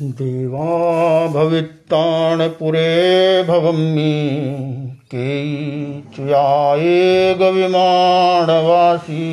[0.00, 4.12] देवा भवित्तान् पुरे भवम्मि।
[5.10, 9.24] केयी चुयाये गविमाणवासी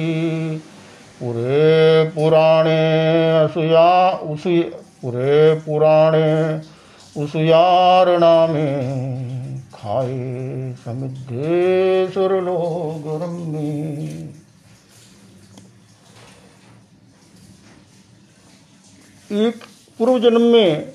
[1.19, 2.79] पुरे पुराणे
[3.39, 3.89] असुया
[4.23, 4.61] उसुय
[5.01, 6.31] पुरे पुराणे
[7.23, 13.71] उसुयारणा में खाए समिद्धेश्वर लोग रम्मी
[19.45, 19.63] एक
[19.99, 20.93] पूर्व जन्म में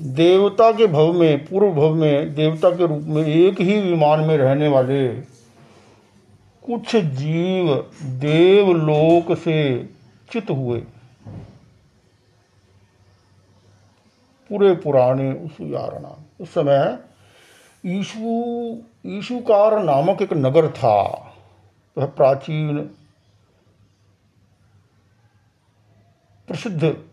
[0.00, 4.36] देवता के भव में, पूर्व भव में देवता के रूप में एक ही विमान में
[4.36, 5.08] रहने वाले
[6.66, 9.86] कुछ जीव देवलोक से
[10.32, 10.80] चित हुए।
[14.48, 16.98] पूरे पुराने उस यारणा। उस समय
[17.86, 18.76] ईशु,
[19.06, 21.02] ईशुकार नामक एक नगर था।
[21.98, 22.78] वह प्राचीन
[26.48, 27.05] प्रसिद्ध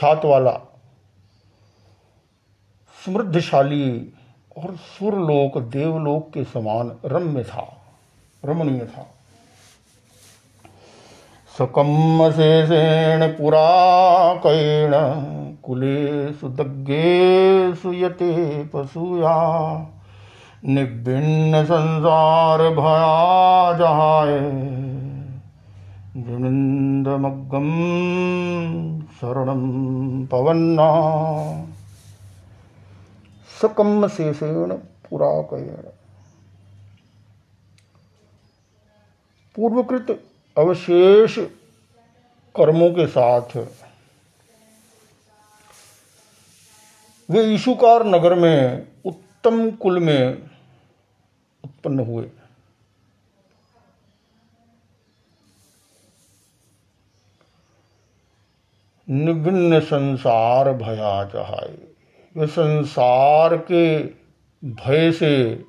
[0.00, 0.50] ख्यात वाला
[3.06, 4.12] समृद्धशाली
[4.58, 7.76] और सुरलोक देवलोक के समान रम्य था,
[8.44, 9.06] रमणीय था।
[11.58, 14.92] सकम शेषेण पुरा कैण,
[15.62, 19.36] कुले सुदग्गे सुयते पशुया।
[20.64, 24.40] निभिन्न संसार भया जहाए
[26.16, 27.66] जिनिंदमग्गम
[29.16, 30.88] शरणं पवन्ना।
[33.60, 34.72] सकम शेषेण
[35.08, 35.90] पुरा पुराकयेण
[39.56, 40.10] पूर्वकृत
[40.56, 41.38] अवशेष
[42.54, 43.56] कर्मों के साथ,
[47.28, 50.42] वे ईशुकार नगर में उत्तम कुल में
[51.64, 52.28] उत्पन्न हुए।
[59.10, 61.78] निभिन्न संसार भया चहाए
[62.36, 63.98] वे संसार के
[64.64, 65.64] भय से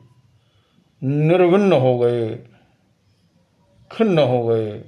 [1.04, 2.36] निर्विन्न हो गए,
[3.92, 4.82] खिन्न हो गए।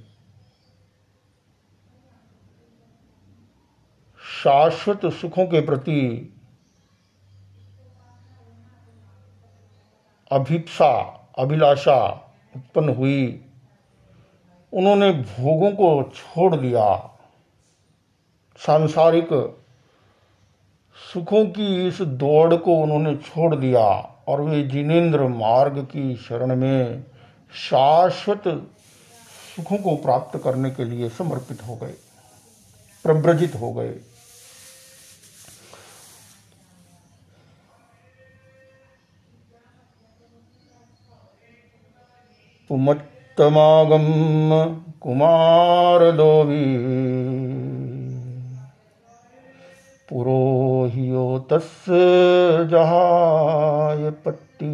[4.43, 6.33] शाश्वत सुखों के प्रति
[10.31, 10.91] अभिप्सा,
[11.37, 13.45] अभिलाषा उत्पन्न हुई।
[14.73, 17.08] उन्होंने भोगों को छोड़ दिया।
[18.59, 19.29] सांसारिक
[20.97, 23.85] सुखों की इस दौड़ को उन्होंने छोड़ दिया
[24.27, 27.03] और वे जिनेन्द्र मार्ग की शरण में
[27.53, 28.43] शाश्वत
[29.55, 31.93] सुखों को प्राप्त करने के लिए समर्पित हो गए,
[33.05, 33.91] प्रव्रजित हो गए।
[42.69, 44.05] पुमत्तमागम
[45.01, 46.65] कुमार दोवी
[50.09, 51.89] पुरोहियो तस्य
[52.71, 54.73] जहाय पट्टी।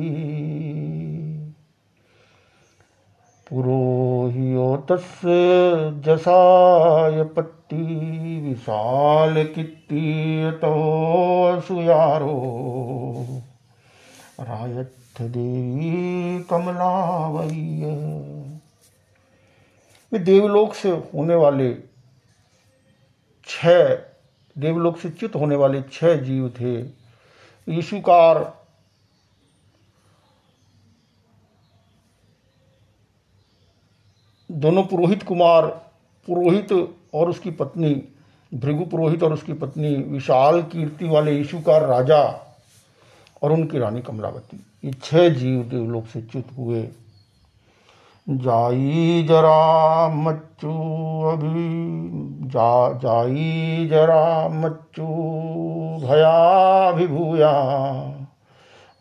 [3.49, 5.25] पुरोहियो तस्य
[6.05, 7.85] जसाय पट्टी,
[8.49, 10.75] विशाल कित्तीयतो
[11.61, 12.61] सुयारो।
[14.39, 17.85] रायथ देवी कमला कमलावैय
[20.19, 21.73] देवलोक से होने वाले
[23.47, 24.14] छह
[24.57, 26.75] देवलोक से च्युत होने वाले छह जीव थे।
[27.67, 28.43] यीशुकार
[34.51, 35.65] दोनों पुरोहित कुमार,
[36.27, 36.71] पुरोहित
[37.13, 37.93] और उसकी पत्नी,
[38.53, 42.21] भृगु पुरोहित और उसकी पत्नी, विशाल कीर्ति वाले यीशुकार राजा
[43.41, 46.89] और उनकी रानी कमलावती। ये छह जीव देवलोक से च्युत हुए।
[48.29, 50.69] जाई जरा मच्चू
[51.23, 51.85] अभी।
[52.49, 55.05] जा, जाई जरा मच्चू
[56.03, 57.51] भयाभिभूया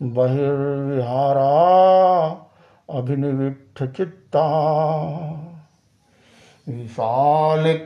[0.02, 1.50] बहिर्विहारा
[2.90, 4.46] अभिनिविठ चित्ता।
[6.68, 7.76] विशाल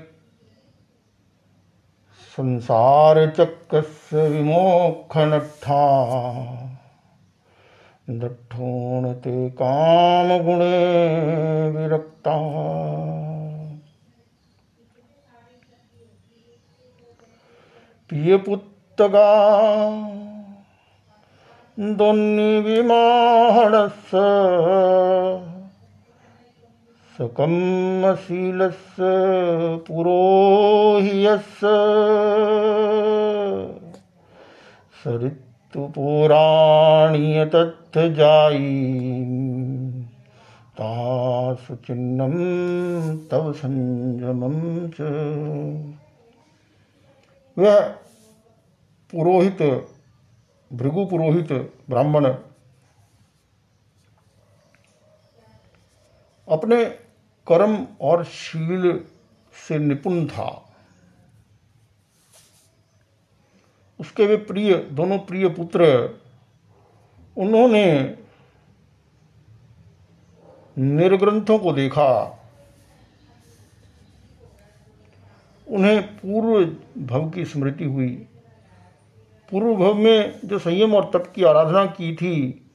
[2.36, 5.84] संसार चक्र विमोक्षनट्ठा
[8.08, 10.76] दठोणते कामगुणे
[11.70, 12.36] विरक्ता
[18.10, 19.28] प्रियपुत्तगा
[21.98, 22.88] दोन्निविमाहणस्य
[27.18, 29.02] सकम्मशीलस्य
[29.88, 31.74] पुरोहियस्य
[35.02, 35.76] सरित्
[37.94, 38.68] तु जाई।
[40.78, 42.34] तासु चिन्नम
[43.28, 44.58] तव संयमम
[47.56, 47.80] वह
[49.12, 49.62] पुरोहित,
[50.70, 51.52] भृगु पुरोहित
[51.90, 52.26] ब्राह्मण
[56.48, 56.84] अपने
[57.46, 59.04] कर्म और शील
[59.54, 60.48] से निपुण था।
[64.00, 65.86] उसके वे प्रिय, दोनों प्रिय पुत्र
[67.38, 68.16] उन्होंने
[70.78, 72.38] निर्ग्रंथों को देखा।
[75.68, 76.64] उन्हें पूर्व
[77.02, 78.08] भव की स्मृति हुई।
[79.50, 82.70] पूर्व भव में जो संयम और तप की आराधना की थी,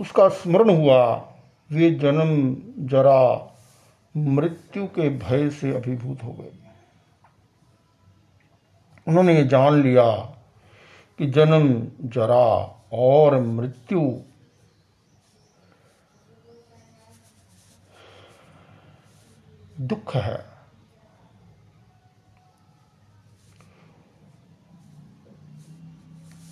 [0.00, 1.34] उसका स्मरण हुआ।
[1.70, 2.56] वे जन्म
[2.86, 3.54] जरा
[4.16, 6.52] मृत्यु के भय से अभिभूत हो गए।
[9.08, 10.37] उन्होंने ये जान लिया।
[11.18, 12.44] कि जन्म, जरा
[12.92, 14.20] और मृत्यु।
[19.80, 20.48] दुख है।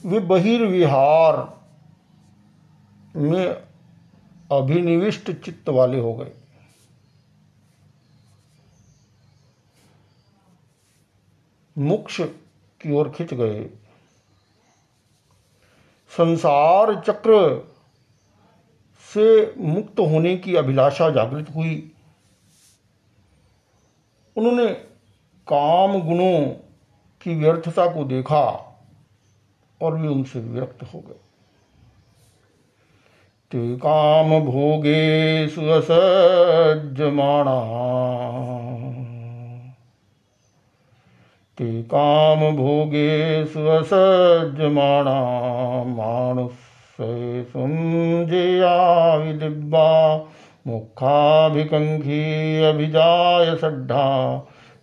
[0.07, 1.61] वे बहिर्विहार
[3.17, 3.47] में
[4.53, 6.33] अभिनिविष्ट चित्त वाले हो गए।
[11.79, 12.21] मोक्ष
[12.81, 13.71] की ओर खिंच गए।
[16.17, 17.67] संसार चक्र
[19.15, 21.93] से मुक्त होने की अभिलाषा जागृत हुई।
[24.37, 24.67] उन्होंने
[25.49, 26.55] काम गुणों
[27.23, 28.75] की व्यर्थता को देखा
[29.83, 31.21] और वे उनसे विरक्त हो गए।
[33.51, 37.61] ते काम भोगे सुसज्जमाणा
[41.59, 43.45] ते काम भोगे
[45.91, 46.53] मानुष
[47.53, 48.73] सुंजया
[49.15, 49.87] विदिब्बा
[50.67, 52.19] मुखाभिकंखी
[52.65, 54.09] अभिजाय सड्ढा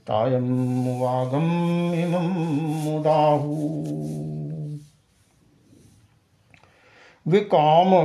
[0.08, 0.48] तायम
[1.00, 1.46] वागम
[1.94, 2.28] इमं
[2.84, 3.58] मुदाहू।
[7.26, 7.96] वे काम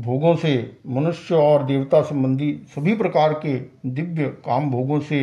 [0.00, 0.54] भोगों से
[0.86, 3.54] मनुष्य और देवता संबंधी सभी प्रकार के
[3.86, 5.22] दिव्य काम भोगों से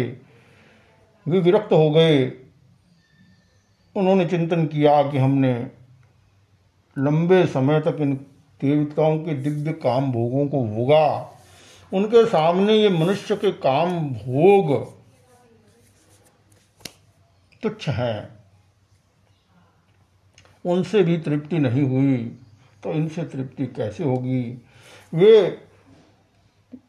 [1.26, 2.47] वे विरक्त हो गए।
[3.98, 5.54] उन्होंने चिंतन किया कि हमने
[6.98, 8.14] लंबे समय तक इन
[8.62, 11.34] देवताओं के दिव्य काम भोगों को भोगा।
[11.92, 14.74] उनके सामने ये मनुष्य के काम भोग
[17.64, 18.38] तुच्छ हैं।
[20.66, 22.18] उनसे भी तृप्ति नहीं हुई
[22.84, 24.42] तो इनसे तृप्ति कैसे होगी?
[25.14, 25.62] वे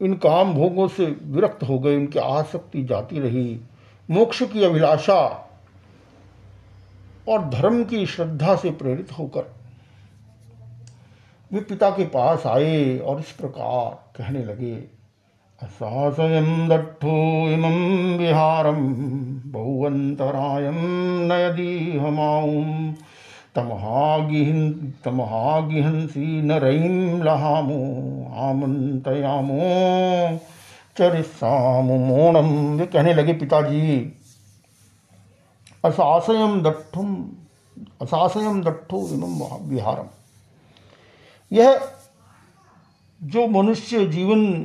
[0.03, 3.61] इन काम भोगों से विरक्त हो गए, उनकी आसक्ति जाती रही।
[4.09, 5.45] मोक्ष की अभिलाषा
[7.29, 9.55] और धर्म की श्रद्धा से प्रेरित होकर
[11.53, 14.75] वे पिता के पास आए और इस प्रकार कहने लगे
[15.63, 17.17] असासयम दट्ठो
[17.51, 17.79] इमं
[18.19, 18.77] विहारम
[19.53, 20.77] बहुअंतरायम
[21.33, 22.93] नयदी हमाऊं
[23.55, 24.71] तमहागिहिं
[25.05, 27.81] तमहागिहंसी नरईं लहामो
[28.49, 29.59] आमंतयामो
[30.99, 33.99] चरिसाम मोणम वे कहने लगे, पिताजी
[35.85, 37.37] असासयम दट्ठुम
[38.03, 40.09] असासयम दट्ठो इमम विहारम।
[41.53, 41.93] यह
[43.23, 44.65] जो मनुष्य जीवन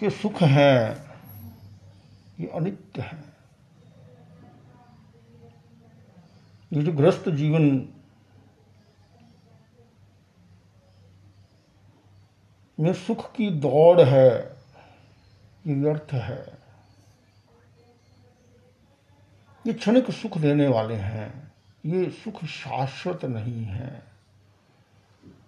[0.00, 1.10] के सुख हैं,
[2.40, 3.24] ये अनित्य है।
[6.72, 7.88] ये जो ग्रस्त जीवन
[12.80, 14.56] में सुख की दौड़ है,
[15.66, 16.61] ये व्यर्थ है।
[19.66, 21.52] ये क्षणिक सुख देने वाले हैं।
[21.86, 24.02] ये सुख शाश्वत नहीं है।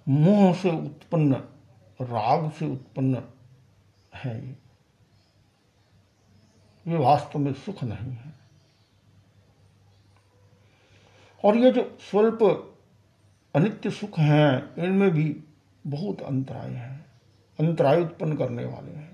[0.09, 1.35] मोह से उत्पन्न,
[2.01, 3.23] राग से उत्पन्न
[4.15, 4.57] है ये।
[6.89, 8.33] ये वास्तव में सुख नहीं है।
[11.45, 12.71] और ये जो स्वल्प
[13.55, 15.45] अनित्य सुख हैं, इनमें भी
[15.87, 17.07] बहुत अंतराय हैं।
[17.61, 19.14] अंतराय उत्पन्न करने वाले हैं।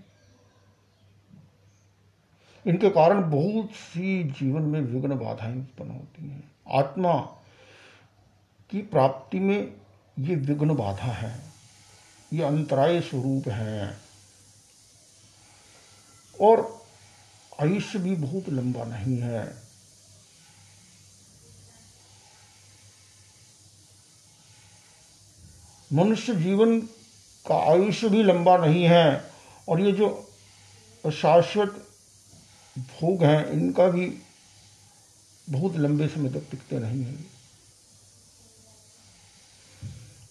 [2.66, 7.14] इनके कारण बहुत सी जीवन में विघ्न बाधाएँ उत्पन्न होती हैं। आत्मा
[8.70, 9.72] की प्राप्ति में
[10.18, 11.40] ये विघ्न बाधा है।
[12.32, 14.00] ये अंतराय स्वरूप है।
[16.40, 16.84] और
[17.60, 19.54] आयुष्य भी बहुत लंबा नहीं है।
[25.92, 26.80] मनुष्य जीवन
[27.46, 29.30] का आयुष्य भी लंबा नहीं है।
[29.68, 30.30] और ये जो
[31.12, 31.86] शाश्वत
[32.78, 34.18] भोग हैं, इनका भी
[35.50, 37.26] बहुत लंबे समय तक टिकते नहीं हैं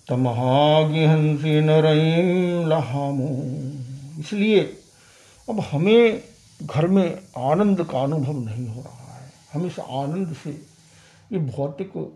[0.09, 3.29] तमहागिहंसी नरईम लहामो।
[4.19, 4.61] इसलिए
[5.49, 6.23] अब हमें
[6.63, 10.51] घर में आनंद का अनुभव नहीं हो रहा है। हम इस आनंद से,
[11.31, 12.15] ये भौतिक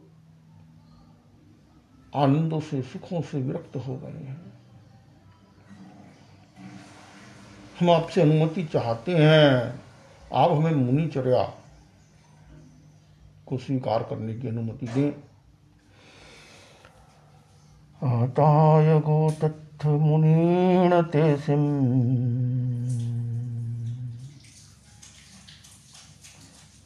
[2.16, 4.54] आनंदों से, सुखों से विरक्त हो गए हैं।
[7.80, 9.83] हम आपसे अनुमति चाहते हैं
[10.34, 11.54] आप हमें मुनिचर्या
[13.48, 15.12] को स्वीकार करने की अनुमति दें।
[19.02, 21.68] गो तत्थ मुनीण ते सिम।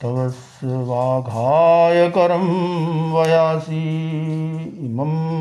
[0.02, 4.00] तवस्वाघाय करं वयासि
[4.80, 5.38] इमं।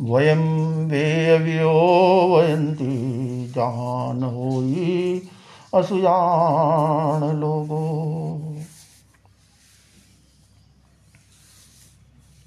[0.00, 5.22] वयं वेयव्यो वयन्ति जान होई
[5.74, 7.80] असुयाण लोगो।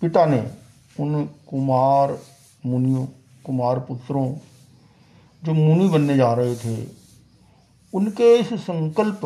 [0.01, 0.39] पिता ने
[1.00, 2.20] उन कुमार
[2.65, 3.06] मुनियों,
[3.46, 4.27] कुमार पुत्रों,
[5.44, 6.75] जो मुनि बनने जा रहे थे,
[7.94, 9.22] उनके इस संकल्प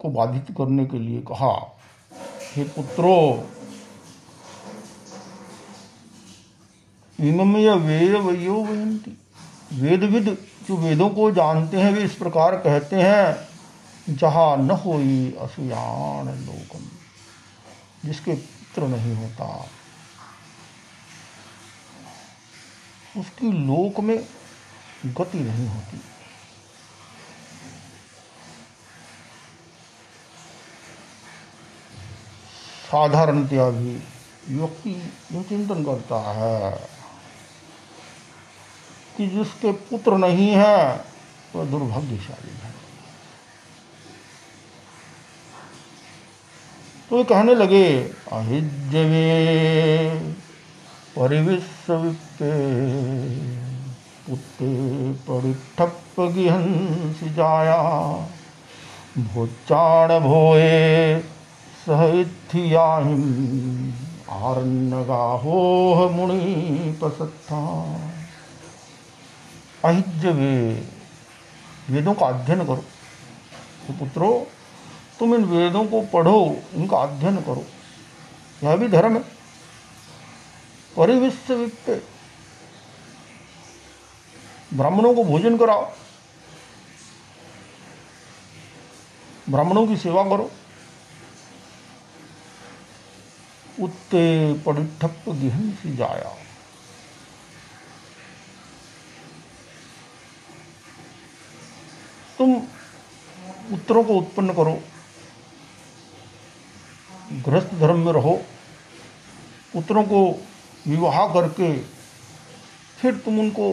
[0.00, 1.52] को बाधित करने के लिए कहा,
[2.54, 3.16] हे पुत्रो
[7.18, 9.16] इनम या वेद वयो वयंती।
[9.72, 10.28] वेदविद
[10.68, 13.48] जो वेदों को जानते हैं, वे इस प्रकार कहते हैं,
[14.16, 16.84] जहाँ न होई असुयान लोकम,
[18.04, 19.68] जिसके पुत्र नहीं होता।
[23.20, 24.26] उसकी लोक में
[25.06, 25.96] गति नहीं होती।
[32.88, 34.02] साधारणतया भी
[34.48, 36.97] व्यक्ति जो चिंतन करता है।
[39.18, 41.04] कि जिसके पुत्र नहीं है,
[41.54, 42.74] वह तो दुर्भाग्यशाली है।
[47.10, 47.98] तो ये कहने लगे
[48.32, 49.30] अहिजवे
[51.16, 52.52] परिविश्वविप्ते
[54.26, 57.82] पुत्ते परिठप गिहंस जाया
[59.18, 61.20] भोचाण भोए
[61.86, 63.24] सहिथियाहिम
[64.30, 67.62] आरण्यगाहोह मुनि पसत्था
[69.84, 70.52] अहिज्य वे
[71.90, 72.84] वेदों का अध्ययन करो
[73.86, 74.30] तो पुत्रो
[75.18, 76.40] तुम इन वेदों को पढ़ो
[76.74, 77.64] इनका अध्ययन करो
[78.64, 79.22] यह भी धर्म है
[80.96, 81.90] परिविश्व वित्त
[84.74, 85.86] ब्राह्मणों को भोजन कराओ
[89.50, 90.50] ब्राह्मणों की सेवा करो
[93.80, 94.22] उत्ते
[94.66, 96.34] पड़िठप गिहन सी जाया
[102.38, 102.54] तुम
[103.72, 104.80] उत्तरों को उत्पन्न करो।
[107.32, 108.40] गृहस्थ धर्म में रहो।
[109.72, 110.20] पुत्रों को
[110.86, 111.78] विवाह करके
[112.98, 113.72] फिर तुम उनको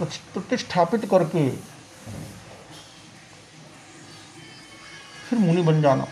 [0.00, 1.48] प्रतिष्ठापित करके
[5.28, 6.04] फिर मुनि बन जाना।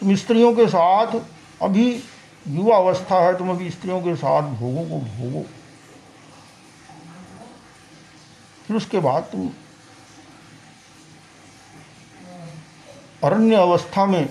[0.00, 1.20] तुम स्त्रियों के साथ,
[1.62, 2.02] अभी
[2.48, 5.44] युवा अवस्था है, तुम अभी स्त्रियों के साथ भोगों को भोगो।
[8.74, 9.50] फिर उसके बाद तुम
[13.22, 14.26] अरण्य अवस्था में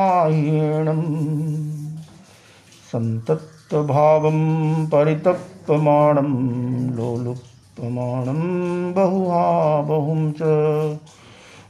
[3.71, 4.39] सन्तप्तभावं
[4.85, 6.31] परितप्यमाणं
[6.95, 8.41] लोलुप्यमाणं
[8.93, 10.41] बहुहा बहुं च।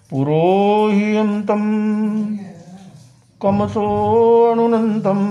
[0.09, 1.63] पुरोह्यन्तं
[3.41, 5.21] कमसोऽनुनन्तं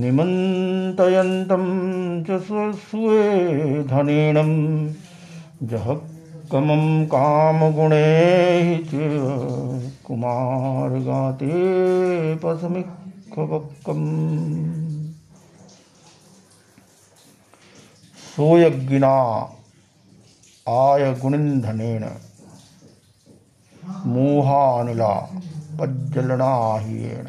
[0.00, 1.64] निमन्तयन्तं
[2.24, 3.22] च स्वस्वेधनेणं
[5.62, 5.94] जह
[6.52, 8.90] कमं कामगुणैः च
[10.06, 11.52] कुमारगाते
[12.34, 12.99] पसमिक्खवक्कम्
[18.36, 19.16] सोयज्ञिना
[20.68, 22.04] आय गुणिन्धनेन
[24.06, 25.14] मोहानिला
[25.80, 27.28] पज्जलनाह्येन।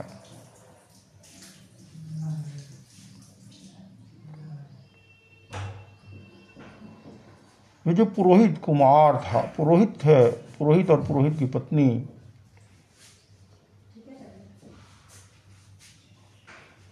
[7.87, 12.05] ये जो पुरोहित कुमार था, पुरोहित है, पुरोहित और पुरोहित की पत्नी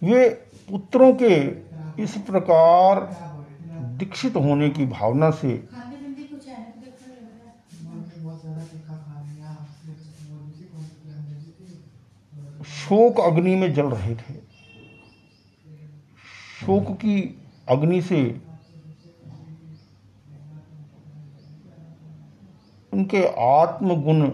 [0.02, 0.28] वे
[0.68, 1.34] पुत्रों के
[2.02, 3.00] इस प्रकार
[3.98, 5.68] दीक्षित होने की भावना से
[12.66, 14.34] शोक अग्नि में जल रहे थे।
[16.60, 18.40] शोक की अग्नि से
[22.92, 23.24] उनके
[23.62, 24.30] आत्मगुण,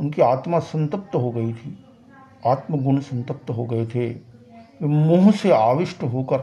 [0.00, 1.84] उनकी आत्मा संतप्त हो गई थी।
[2.46, 4.27] आत्मगुण संतप्त हो गए थे।
[4.82, 6.38] मोह से आविष्ट होकर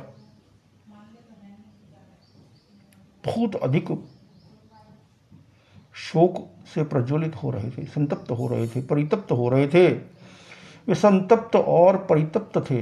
[3.25, 3.87] बहुत अधिक
[5.93, 9.87] शोक से प्रज्वलित हो रहे थे, संतप्त हो रहे थे, परितप्त हो रहे थे।
[10.87, 12.81] वे संतप्त और परितप्त थे।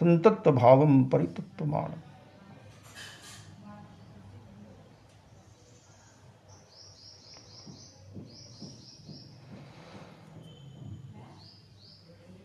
[0.00, 1.94] संतप्त भावम परितप्त मान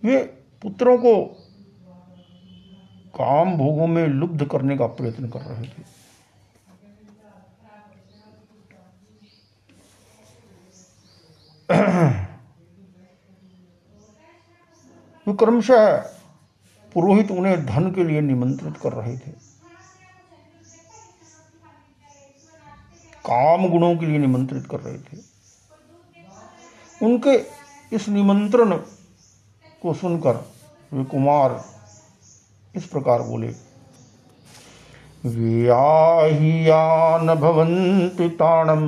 [0.03, 0.23] वे
[0.61, 1.36] पुत्रों को
[3.17, 5.97] काम भोगों में लुब्ध करने का प्रयत्न कर रहे थे।
[15.39, 15.97] क्रमशः
[16.93, 19.31] पुरोहित उन्हें धन के लिए निमंत्रित कर रहे थे।
[23.25, 25.17] काम गुणों के लिए निमंत्रित कर रहे थे।
[27.05, 27.35] उनके
[27.95, 28.77] इस निमंत्रण
[29.81, 30.35] को सुनकर
[30.93, 31.76] वे कुमार
[32.77, 33.47] इस प्रकार बोले,
[35.25, 38.85] व्याहियान भवन्ति ताणम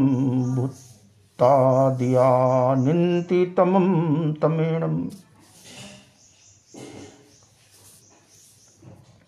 [0.55, 2.29] भूतादिया
[2.75, 5.09] निन्ति तमम तमेणम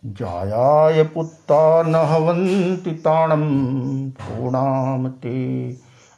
[0.04, 3.44] जायाय पुत्ता न हवन्ति ताणम
[4.20, 5.72] पूर्णाम ते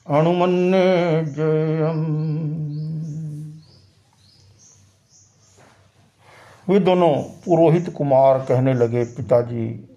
[0.09, 2.03] अणुमन्ये जयम।
[6.69, 9.89] वे दोनों पुरोहित कुमार कहने लगे, पिताजी,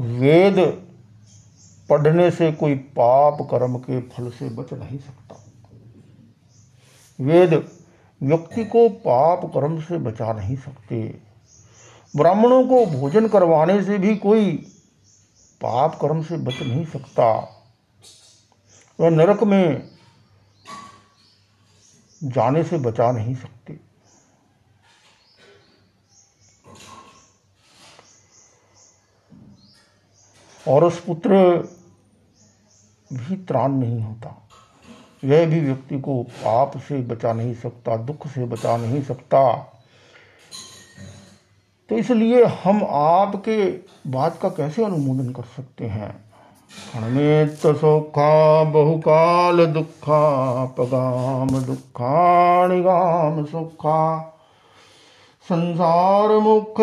[0.00, 0.86] वेद
[1.88, 5.44] पढ़ने से कोई पाप कर्म के फल से बच नहीं सकता।
[7.20, 7.70] वेद
[8.22, 11.20] व्यक्ति को पाप कर्म से बचा नहीं सकते।
[12.16, 14.56] ब्राह्मणों को भोजन करवाने से भी कोई
[15.60, 17.58] पाप कर्म से बच नहीं सकता।
[19.00, 19.88] वह नरक में
[22.24, 23.91] जाने से बचा नहीं सकते।
[30.68, 31.28] और उस पुत्र
[33.12, 34.48] भी त्राण नहीं होता।
[35.24, 39.52] वह भी व्यक्ति को पाप से बचा नहीं सकता, दुख से बचा नहीं सकता।
[41.88, 46.32] तो इसलिए हम आपके बात का कैसे अनुमोदन कर सकते हैं?
[46.92, 54.28] खणमेत सौखा, बहुकाल दुखा, पगाम दुखा, निगाम सुखा।
[55.42, 56.80] संसार मुख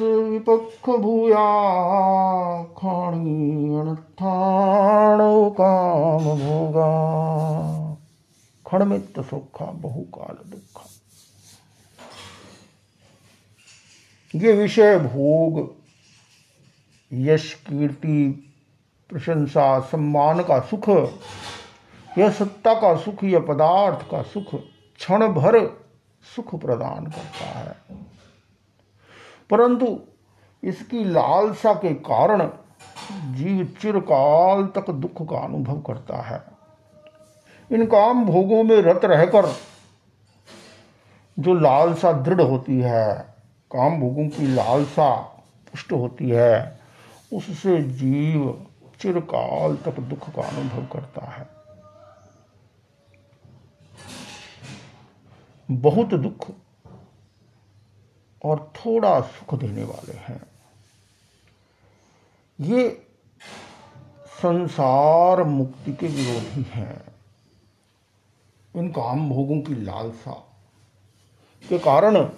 [0.00, 1.48] विपक्ष भूया
[3.10, 3.96] खाणी
[5.52, 7.08] काम भोगा।
[8.66, 10.84] खणमित सुखा, बहुकाल दुखा।
[14.34, 15.74] ये विषय भोग,
[17.12, 18.50] यश, कीर्ति,
[19.10, 20.88] प्रशंसा, सम्मान का सुख,
[22.18, 24.54] यह सत्ता का सुख, यह पदार्थ का सुख,
[24.96, 25.66] क्षण भर
[26.36, 27.76] सुख प्रदान करता है।
[29.50, 30.00] परंतु
[30.64, 32.50] इसकी लालसा के कारण
[33.12, 36.42] जीव चिरकाल तक दुख का अनुभव करता है।
[37.72, 39.56] इन काम भोगों में रत रहकर
[41.38, 43.34] जो लालसा दृढ़ होती है,
[43.72, 45.14] काम भोगों की लालसा
[45.70, 46.80] पुष्ट होती है,
[47.32, 48.66] उससे जीव
[49.00, 51.58] चिरकाल तक दुख का अनुभव करता है।
[55.70, 56.50] बहुत दुख
[58.44, 60.57] और थोड़ा सुख देने वाले हैं।
[62.60, 63.06] ये
[64.26, 67.04] संसार मुक्ति के विरोधी हैं।
[68.76, 70.32] इन काम भोगों की लालसा
[71.68, 72.30] के कारण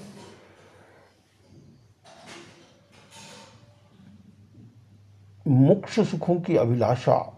[5.49, 7.37] मोक्ष सुखों की अभिलाषा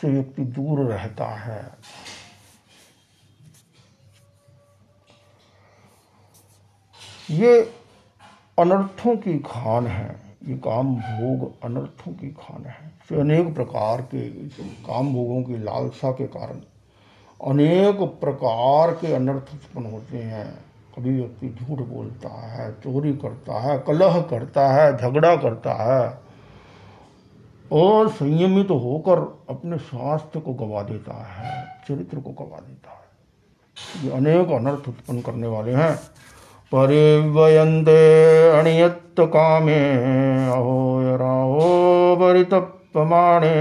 [0.00, 1.74] से व्यक्ति दूर रहता है।
[7.30, 7.60] ये
[8.58, 14.28] अनर्थों की खान है। ये काम भोग अनर्थों की खान है। से अनेक प्रकार के
[14.82, 16.60] काम भोगों की लालसा के कारण
[17.40, 20.46] अनेक प्रकार के अनर्थ उत्पन्न होते हैं।
[20.96, 26.18] कभी व्यक्ति झूठ बोलता है, चोरी करता है, कलह करता है, झगड़ा करता है
[27.72, 29.18] और संयमित तो होकर
[29.50, 35.20] अपने स्वास्थ्य को गवा देता है, चरित्र को गवा देता है। ये अनेक अनर्थ उत्पन्न
[35.20, 35.98] करने वाले हैं।
[36.74, 38.02] परिवयंते
[38.50, 39.80] अणियत कामे,
[40.46, 43.56] अहो राहो परितपमाणे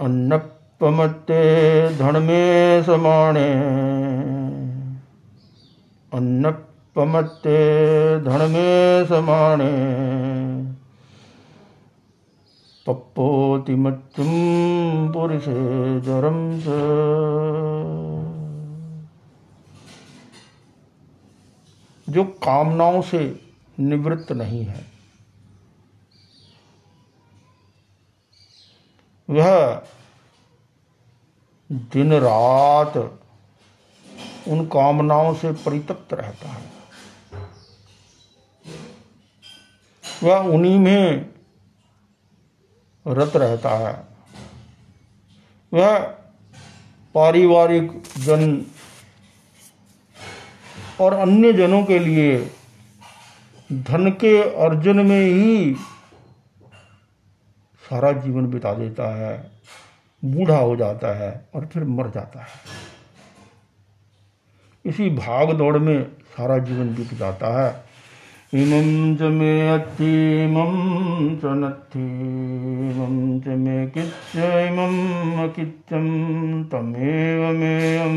[0.00, 1.42] अन्नपमत्ते
[1.96, 3.50] धन में समाणे।
[6.12, 7.58] अन्नपमत्ते
[8.20, 9.72] धन में समाणे
[12.86, 14.32] पप्पोतिमत्युम
[15.12, 18.15] पुरुषे जरम से
[22.08, 23.40] जो कामनाओं से
[23.80, 24.86] निवृत्त नहीं है।
[29.30, 29.82] वह
[31.72, 32.96] दिन रात
[34.48, 36.76] उन कामनाओं से परितप्त रहता है।
[40.24, 41.30] वह उन्हीं में
[43.06, 44.08] रत रहता है।
[45.72, 45.98] वह
[47.14, 48.66] पारिवारिक जन
[51.00, 52.50] और अन्य जनों के लिए,
[53.72, 55.74] धन के अर्जन में ही
[57.90, 59.50] सारा जीवन बिता देता है,
[60.24, 62.86] बूढ़ा हो जाता है और फिर मर जाता है।
[64.86, 67.86] इसी भाग दौड़ में सारा जीवन बीत जाता है।
[68.54, 70.72] इमं च मे अत्थिमं
[71.36, 76.06] च नत्थिमं च मे किच्च इमम् अकिच्चं,
[76.64, 78.16] तमेव मेयं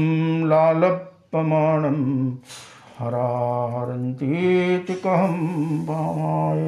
[3.01, 5.37] लालप्यमाणम् हराहरन्तीति कहं
[5.85, 6.59] भामाय।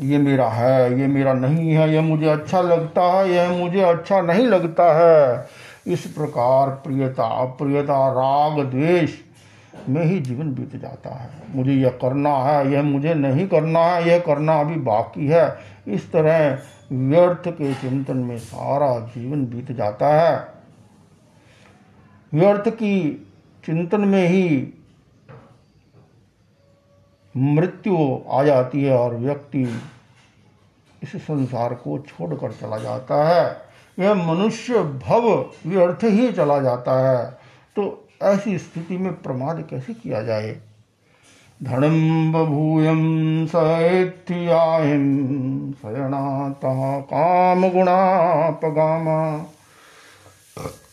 [0.00, 4.20] ये मेरा है, ये मेरा नहीं है यह मुझे अच्छा लगता है यह मुझे अच्छा
[4.20, 5.48] नहीं लगता है।
[5.86, 9.10] इस प्रकार प्रियता अप्रियता राग द्वेष
[9.88, 14.08] में ही जीवन बीत जाता है। मुझे यह करना है, यह मुझे नहीं करना है,
[14.08, 16.58] यह करना अभी बाकी है। इस तरह
[16.92, 20.53] व्यर्थ के चिंतन में सारा जीवन बीत जाता है।
[22.34, 23.26] व्यर्थ की
[23.66, 24.74] चिंतन में ही
[27.36, 29.80] मृत्यु आ जाती है और व्यक्ति
[31.02, 33.56] इस संसार को छोड़कर चला जाता है।
[33.98, 37.38] यह मनुष्य भव व्यर्थ ही चला जाता है।
[37.76, 40.60] तो ऐसी स्थिति में प्रमाद कैसे किया जाए?
[41.62, 45.04] धनम बभूयम सैथियाहिम
[45.72, 49.50] शयनाता काम गुणापगामा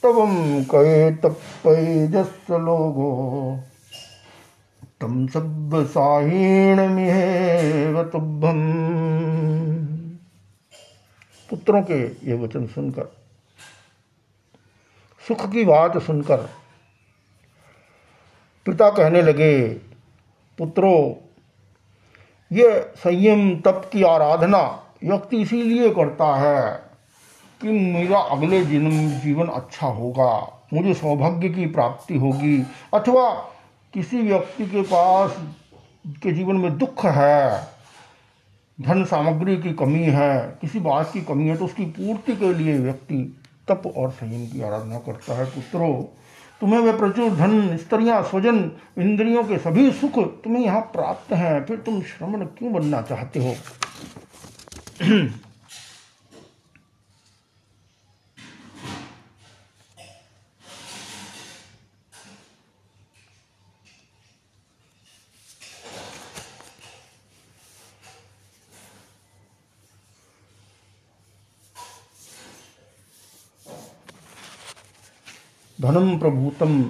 [0.03, 3.11] तवम कहे तपय जस लोगो
[5.01, 8.61] तम सब साहीण मिहेव तुभम
[11.49, 13.07] पुत्रों के ये वचन सुनकर,
[15.27, 16.37] सुख की बात सुनकर,
[18.65, 19.67] पिता कहने लगे,
[20.57, 21.13] पुत्रों,
[22.51, 24.61] ये संयम तप की आराधना
[25.03, 26.90] व्यक्ति इसीलिए करता है
[27.61, 33.29] कि मेरा अगले जन्म जीवन अच्छा होगा, मुझे सौभाग्य की प्राप्ति होगी, अथवा
[33.93, 35.35] किसी व्यक्ति के पास
[36.23, 37.67] के जीवन में दुख है,
[38.81, 42.77] धन सामग्री की कमी है, किसी बात की कमी है तो उसकी पूर्ति के लिए
[42.77, 46.03] व्यक्ति तप और संयम की आराधना करता है। पुत्रों,
[46.61, 51.77] तुम्हें वे प्रचुर धन, स्त्रियाँ, स्वजन, इंद्रियों के सभी सुख तुम्हें यहाँ प्राप्त हैं। फिर
[51.77, 53.55] तुम श्रमण क्यों बनना चाहते हो?
[75.91, 76.83] धनम प्रभूतम,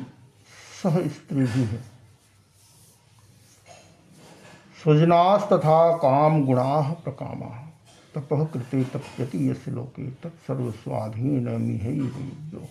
[0.83, 1.79] सह स्त्री। भी है
[5.43, 7.67] तथा काम गुणा प्रकामा।
[8.15, 11.47] तप कृते तप्यति यश लोके तत्सर्वस्वाधीन
[12.49, 12.67] जो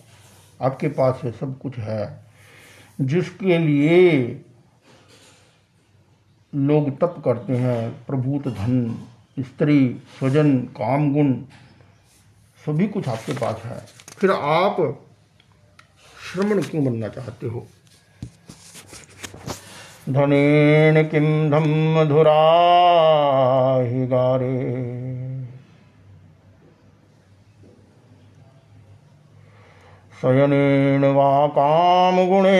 [0.61, 2.25] आपके पास ये सब कुछ है,
[3.01, 4.09] जिसके लिए
[6.55, 9.07] लोग तप करते हैं, प्रभूत धन,
[9.39, 11.33] स्त्री, स्वजन, काम गुण,
[12.65, 13.85] सभी कुछ आपके पास है।
[14.17, 15.07] फिर आप
[16.31, 17.67] श्रमण क्यों बनना चाहते हो?
[20.09, 22.53] धनेन किम धम मधुरा
[24.05, 24.91] गारे।
[30.21, 32.59] शयनेन वा कामगुणे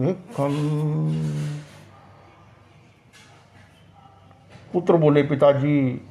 [0.01, 1.52] भिक्षम
[4.73, 6.01] पुत्र बोले पिताजी,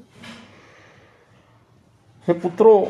[2.27, 2.85] हे पुत्रों,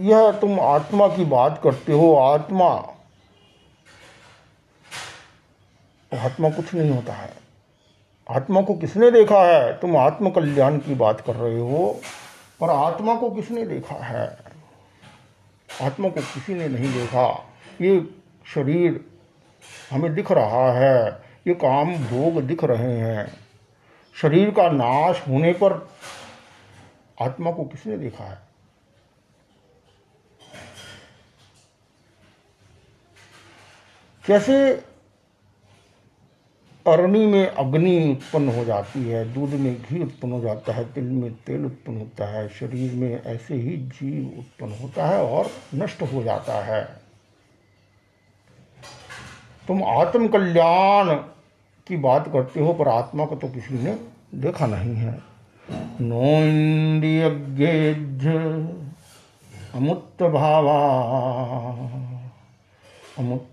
[0.00, 2.70] यह तुम आत्मा की बात करते हो। आत्मा
[6.12, 7.34] आत्मा कुछ नहीं होता है।
[8.30, 9.72] आत्मा को किसने देखा है?
[9.80, 12.00] तुम आत्म कल्याण की बात कर रहे हो,
[12.60, 14.38] पर आत्मा को किसने देखा है?
[15.82, 17.46] आत्मा को किसी ने नहीं देखा।
[17.80, 18.19] ये
[18.54, 19.04] शरीर
[19.90, 23.32] हमें दिख रहा है, ये काम भोग दिख रहे हैं।
[24.14, 25.88] शरीर का नाश होने पर
[27.22, 28.38] आत्मा को किसने देखा है?
[34.26, 34.84] कैसे
[36.86, 41.04] अरणी में अग्नि उत्पन्न हो जाती है, दूध में घी उत्पन्न हो जाता है, तिल
[41.04, 46.02] में तेल उत्पन्न होता है, शरीर में ऐसे ही जीव उत्पन्न होता है और नष्ट
[46.02, 47.09] हो जाता है।
[49.70, 51.08] तुम आत्म कल्याण
[51.86, 53.92] की बात करते हो, पर आत्मा को तो किसी ने
[54.34, 55.12] देखा नहीं है।
[56.00, 57.24] नो इंद्रिय
[59.74, 60.78] अमुत भावा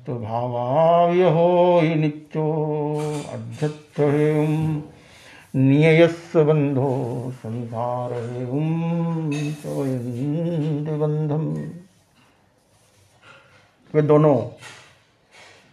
[0.09, 1.47] भावाव्यहो
[1.95, 2.47] नित्यो
[5.55, 6.91] नियस बंधो
[7.35, 8.13] संसार
[10.99, 11.45] बंधम
[13.93, 14.35] वे दोनों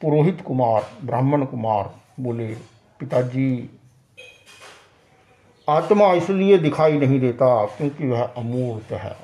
[0.04, 2.46] पुरोहित कुमार, ब्राह्मण कुमार बोले,
[3.00, 3.78] पिताजी,
[5.68, 9.16] आत्मा इसलिए दिखाई नहीं देता क्योंकि वह अमूर्त है।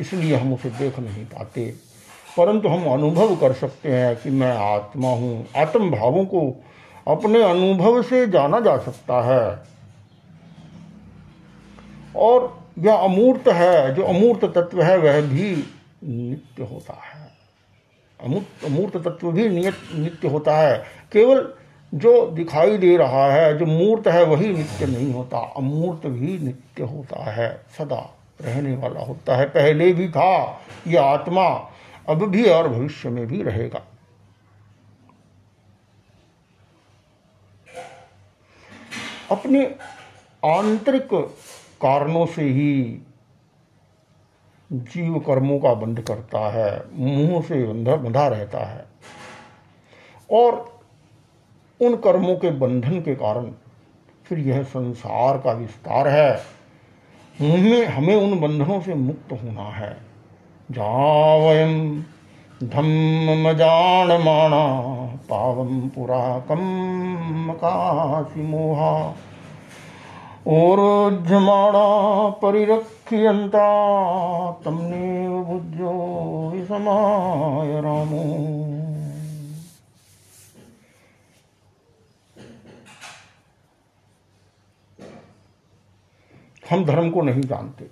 [0.00, 1.74] इसलिए हम उसे देख नहीं पाते।
[2.36, 6.64] परंतु हम अनुभव कर सकते हैं कि मैं आत्मा हूँ। आत्म भावों को
[7.08, 9.62] अपने अनुभव से जाना जा सकता है।
[12.16, 15.64] और यह अमूर्त है, जो अमूर्त तत्व है, वह भी
[16.04, 17.13] नित्य होता है।
[18.24, 21.52] अमूर्त अमूर्त तत्व भी नियत, नित्य होता है। केवल
[21.94, 26.82] जो दिखाई दे रहा है, जो मूर्त है, वही नित्य नहीं होता। अमूर्त भी नित्य
[26.82, 31.70] होता है, सदा रहने वाला होता है। पहले भी था यह आत्मा,
[32.08, 33.82] अब भी और भविष्य में भी रहेगा।
[39.30, 39.64] अपने
[40.44, 41.08] आंतरिक
[41.82, 43.00] कारणों से ही
[44.72, 48.84] जीव कर्मों का बंध करता है, मुँह से बंधा बंधा रहता है।
[50.32, 50.78] और
[51.80, 53.52] उन कर्मों के बंधन के कारण
[54.24, 56.42] फिर यह संसार का विस्तार है।
[57.38, 59.96] हमें हमें उन बंधनों से मुक्त होना है।
[60.70, 62.02] जावयं
[62.64, 64.84] धम्मजानमाणा
[65.30, 69.14] पावम पुरा कम्मकाशिमोहा
[70.46, 71.84] ओरोध्यमाणा
[72.30, 73.68] परिरक्ष्यन्ता
[74.64, 75.92] तमनेव बुद्धो
[76.50, 78.24] विसमाय रामो।
[86.70, 87.84] हम धर्म को नहीं जानते।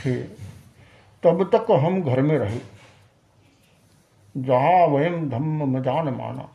[0.00, 0.22] थे
[1.22, 2.60] तब तक हम घर में रहे।
[4.36, 6.48] जहाँ वयम धम्म मजान माना।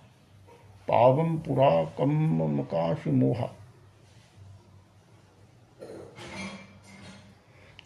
[0.88, 2.12] पावम पुरा कम
[2.60, 3.48] मकाश मोहा।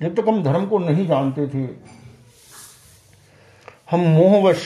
[0.01, 1.63] जब तक हम धर्म को नहीं जानते थे,
[3.91, 4.63] हम मोहवश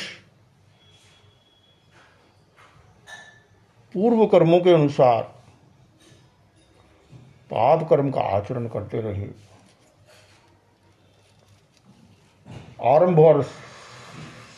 [3.96, 5.24] पूर्व कर्मों के अनुसार
[7.52, 9.28] पाप कर्म का आचरण करते रहे।
[12.86, 13.44] आरंभ और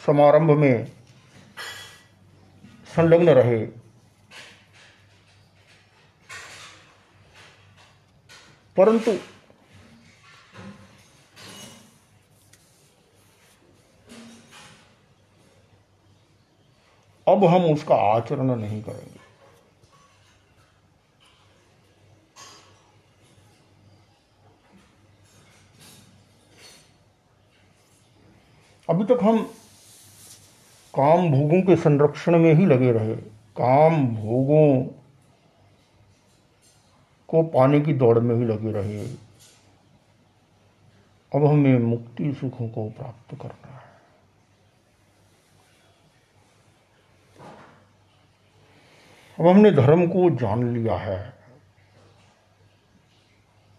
[0.05, 0.96] समारंभ में
[2.97, 3.65] संलग्न रहे।
[8.77, 9.11] परंतु
[17.27, 19.19] अब हम उसका आचरण नहीं करेंगे।
[28.89, 29.56] अभी तक हम
[30.97, 33.15] काम भोगों के संरक्षण में ही लगे रहे।
[33.57, 34.83] काम भोगों
[37.27, 39.05] को पाने की दौड़ में ही लगे रहे।
[41.35, 43.77] अब हमें मुक्ति सुखों को प्राप्त करना है।
[49.39, 51.37] अब हमने धर्म को जान लिया है।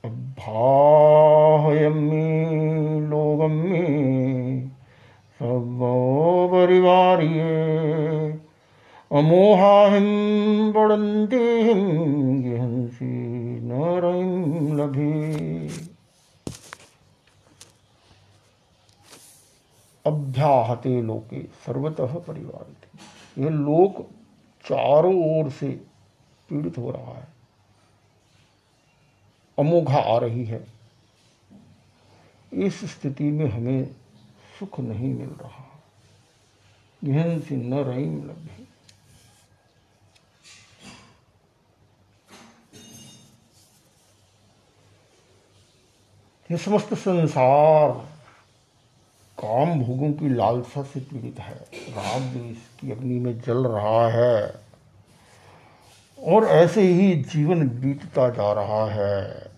[0.07, 1.79] भाई
[3.01, 4.69] लोग अम्मी
[5.39, 5.79] सब
[6.53, 6.98] परिवार
[14.75, 15.69] लभे।
[20.07, 22.67] अभ्याहते लोके सर्वतः परिवार
[23.43, 24.11] ये लोक
[24.65, 25.69] चारों ओर से
[26.49, 27.29] पीड़ित हो रहा है।
[29.59, 30.67] अमोघा आ रही है।
[32.53, 33.85] इस स्थिति में हमें
[34.59, 35.83] सुख नहीं मिल रहा।
[37.05, 38.69] गहन से न रही लभ्य
[46.51, 47.91] ये समस्त संसार
[49.39, 51.55] काम भोगों की लालसा से पीड़ित है।
[51.89, 54.55] राम भी इसकी अग्नि में जल रहा है
[56.19, 59.51] और ऐसे ही जीवन बीतता जा रहा है।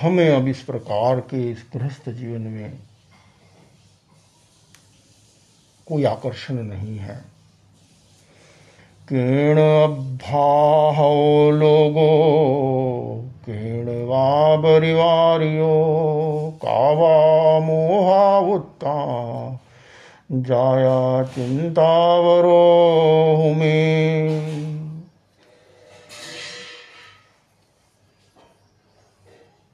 [0.00, 2.78] हमें अब इस प्रकार के इस गृहस्थ जीवन में
[5.86, 7.31] कोई आकर्षण नहीं है।
[9.08, 9.56] किण
[10.16, 12.08] भाहो लोगो
[13.44, 15.72] किण वा परिवारियो
[16.64, 17.14] कावा
[17.66, 18.94] मोहावुत्ता
[20.32, 22.60] जाया चिंतावरो
[23.54, 24.42] में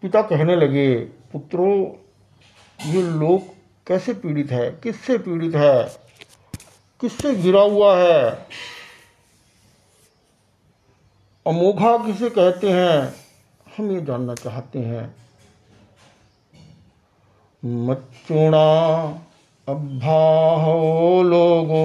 [0.03, 0.95] पिता कहने लगे,
[1.33, 1.99] पुत्रो,
[2.87, 3.41] ये लोग
[3.87, 4.71] कैसे पीड़ित है?
[4.71, 5.85] किससे पीड़ित है?
[7.01, 8.47] किससे घिरा हुआ है?
[11.49, 13.15] अमोघा किसे कहते हैं?
[13.79, 15.15] हम ये जानना चाहते हैं।
[17.65, 19.03] मच्चुणा
[19.69, 21.85] अभाहो लोगो।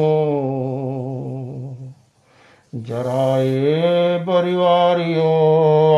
[2.75, 5.25] जराए परिवारियो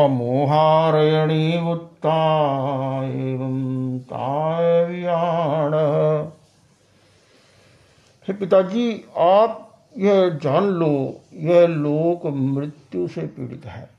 [0.08, 2.36] मोहारयणी उत्ता
[3.04, 5.74] एवं ताव्याण
[8.28, 9.62] हे पिताजी, आप
[9.98, 13.90] यह जान लो यह लोक मृत्यु से पीड़ित है।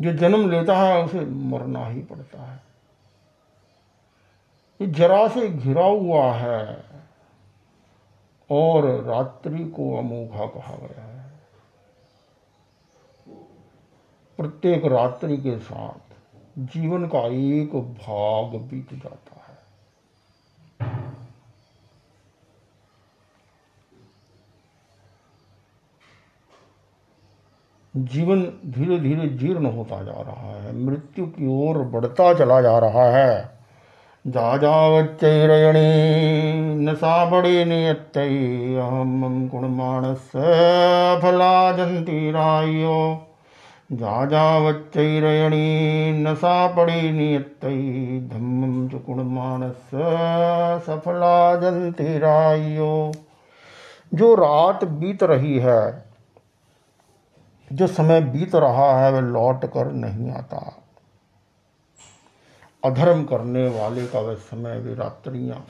[0.00, 2.62] जो जन्म लेता है, उसे मरना ही पड़ता है।
[4.80, 6.84] ये जरा से घिरा हुआ है
[8.50, 11.32] और रात्रि को अमोघा कहा गया है।
[14.36, 16.14] प्रत्येक रात्रि के साथ
[16.58, 19.35] जीवन का एक भाग बीत जाता
[27.96, 33.04] जीवन धीरे धीरे जीर्ण होता जा रहा है, मृत्यु की ओर बढ़ता चला जा रहा
[33.10, 33.56] है।
[34.26, 35.80] जा जावच्चैरयणी
[36.84, 40.30] नशा बड़े नियत अहम गुणमाणस
[41.22, 43.22] फला जंती रायो
[43.92, 47.64] जा जावच्चैरयणी नशा पड़े नियत
[48.32, 49.00] धम्मम च
[50.86, 53.12] सफला जंती रायो
[54.14, 56.05] जो रात बीत रही है
[57.72, 60.82] जो समय बीत रहा है वह लौट कर नहीं आता।
[62.84, 65.66] अधर्म करने वाले का वह समय वे रात्रियाँ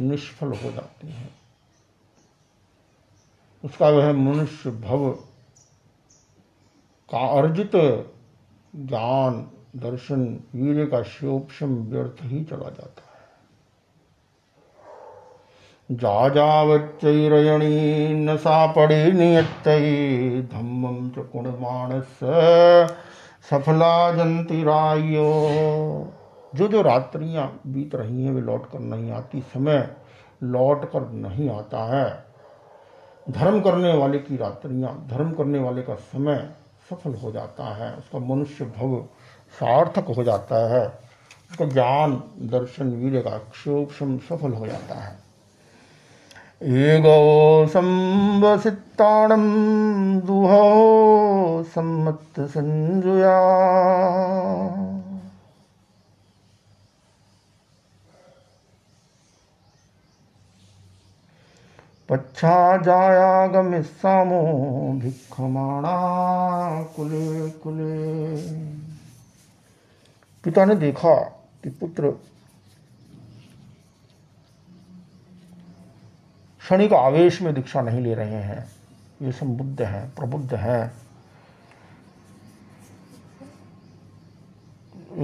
[0.00, 1.34] निष्फल हो जाती हैं।
[3.64, 5.10] उसका वह मनुष्य भव
[7.10, 7.70] का अर्जित
[8.76, 13.07] ज्ञान, दर्शन वीर का शिवोपम व्यर्थ ही चला जाता।
[15.90, 19.68] है जाजावच्चैरयणी न सा पड़े नियत
[20.52, 22.20] धम्मम च कुणमाणस
[23.50, 25.54] सफला जंती रायो।
[26.54, 29.90] जो जो रात्रियाँ बीत रही हैं, वे लौट कर नहीं आती। समय
[30.42, 32.24] लौट कर नहीं आता है।
[33.30, 36.50] धर्म करने वाले की रात्रियाँ, धर्म करने वाले का समय
[36.90, 39.08] सफल हो जाता है। उसका मनुष्य भव
[39.52, 40.98] सार्थक हो जाता है।
[41.50, 45.27] उसका ज्ञान, दर्शन वीर का क्षोभम सफल हो जाता है।
[46.62, 49.42] ईगो संवसिताणं
[50.18, 51.62] दुहो
[62.76, 64.42] जाया गमिस्सामो
[65.02, 65.96] भिक्षमाणा
[66.96, 68.36] कुले कुले।
[70.44, 71.14] पिता ने देखा
[71.62, 72.12] कि पुत्र
[76.68, 78.70] क्षणिक आवेश में दीक्षा नहीं ले रहे हैं।
[79.22, 80.92] ये संबुद्ध हैं, प्रबुद्ध हैं।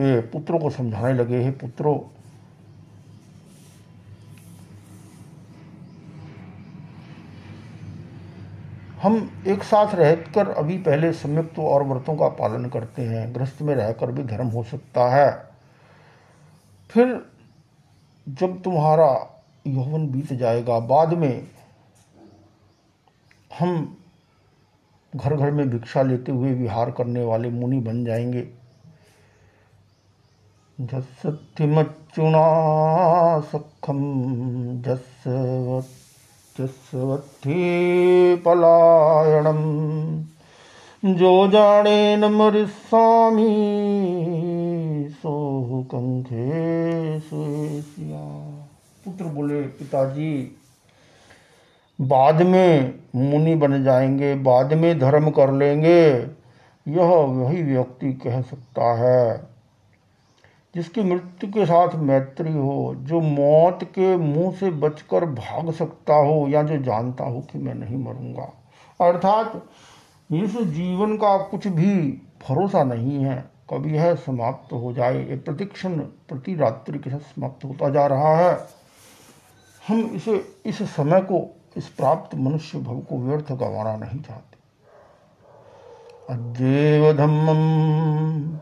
[0.04, 2.00] ये पुत्रों को समझाने लगे, हे पुत्रों।
[9.02, 13.74] हम एक साथ रहकर अभी पहले संयुक्त और व्रतों का पालन करते हैं। ग्रस्त में
[13.74, 15.48] रहकर भी धर्म हो सकता है।
[16.90, 17.26] फिर
[18.28, 19.33] जब तुम्हारा
[19.66, 21.48] यौवन बीत जाएगा। बाद में
[23.58, 23.96] हम
[25.16, 28.48] घर घर में भिक्षा लेते हुए विहार करने वाले मुनि बन जाएँगे।
[30.80, 32.44] जसत्यमच्युना
[33.40, 34.00] सखम
[38.36, 39.60] पलायणम,
[41.14, 43.54] जो जाने न मर स्वामी,
[45.10, 47.20] सोहु कंखे
[49.04, 50.56] पुत्र बोले, पिताजी,
[52.00, 56.10] बाद में मुनि बन जाएँगे, बाद में धर्म कर लेंगे।
[56.88, 59.46] यह वही व्यक्ति कह सकता है,
[60.74, 66.46] जिसकी मृत्यु के साथ मैत्री हो, जो मौत के मुँह से बचकर भाग सकता हो,
[66.48, 68.62] या जो जानता हो कि मैं नहीं मरूँगा।
[69.00, 69.66] अर्थात,
[70.32, 75.98] इस जीवन का कुछ भी भरोसा नहीं है। कभी यह समाप्त हो जाए, ये प्रतिक्षण
[75.98, 78.83] प्रति रात्रि के साथ समाप्त होता जा रहा है।
[79.88, 84.54] हम इसे, इस समय को, इस प्राप्त मनुष्य भव को व्यर्थ गंवाना नहीं चाहते।
[86.30, 87.60] अद्येव धम्मं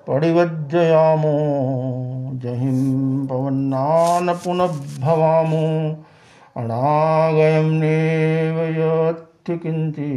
[0.09, 1.35] पडिवज्जयामो
[2.35, 5.67] जहिं पवन्नान पुनः भवामो
[6.57, 10.11] अनागयं नेव यत्ति किंचि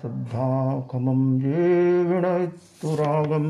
[0.00, 0.48] श्रद्धा
[0.90, 3.46] खमं ये विणयतुरागम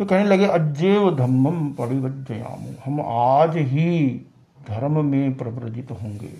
[0.00, 4.20] ये कहने लगे, अज्जेव धम्मम परिवज्जयामो हम आज ही
[4.68, 6.30] धर्म में प्रव्रजित होंगे।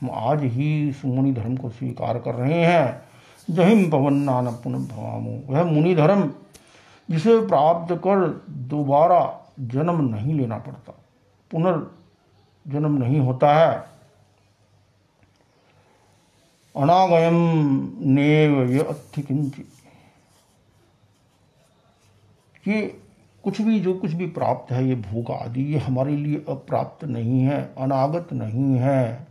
[0.00, 3.02] हम आज ही मुनि धर्म को स्वीकार कर रहे हैं।
[3.50, 6.32] जहिम पवन नान पुनः भवामो। वह मुनि धर्म,
[7.10, 10.94] जिसे प्राप्त कर दोबारा जन्म नहीं लेना पड़ता।
[11.50, 13.78] पुनर्जन्म नहीं होता है।
[16.76, 17.36] अनागयम
[18.00, 18.86] नेव ये
[19.22, 19.68] किंचित।
[22.68, 23.00] ये
[23.44, 27.40] कुछ भी जो कुछ भी प्राप्त है, ये भोग आदि, ये हमारे लिए अप्राप्त नहीं
[27.40, 29.26] है, अनागत नहीं है।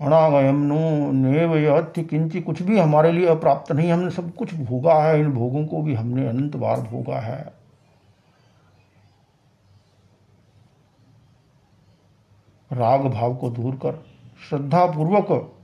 [0.00, 4.94] अनागयम नो नेव यथ्य किंची कुछ भी हमारे लिए अप्राप्त नहीं, हमने सब कुछ भोगा
[4.94, 7.54] है, इन भोगों को भी हमने अनंत बार भोगा है।
[12.72, 14.04] राग भाव को दूर कर
[14.48, 15.58] श्रद्धा पूर्वक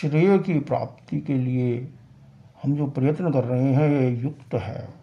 [0.00, 1.92] श्रेय की प्राप्ति के लिए
[2.62, 5.00] हम जो प्रयत्न कर रहे हैं, ये युक्त है।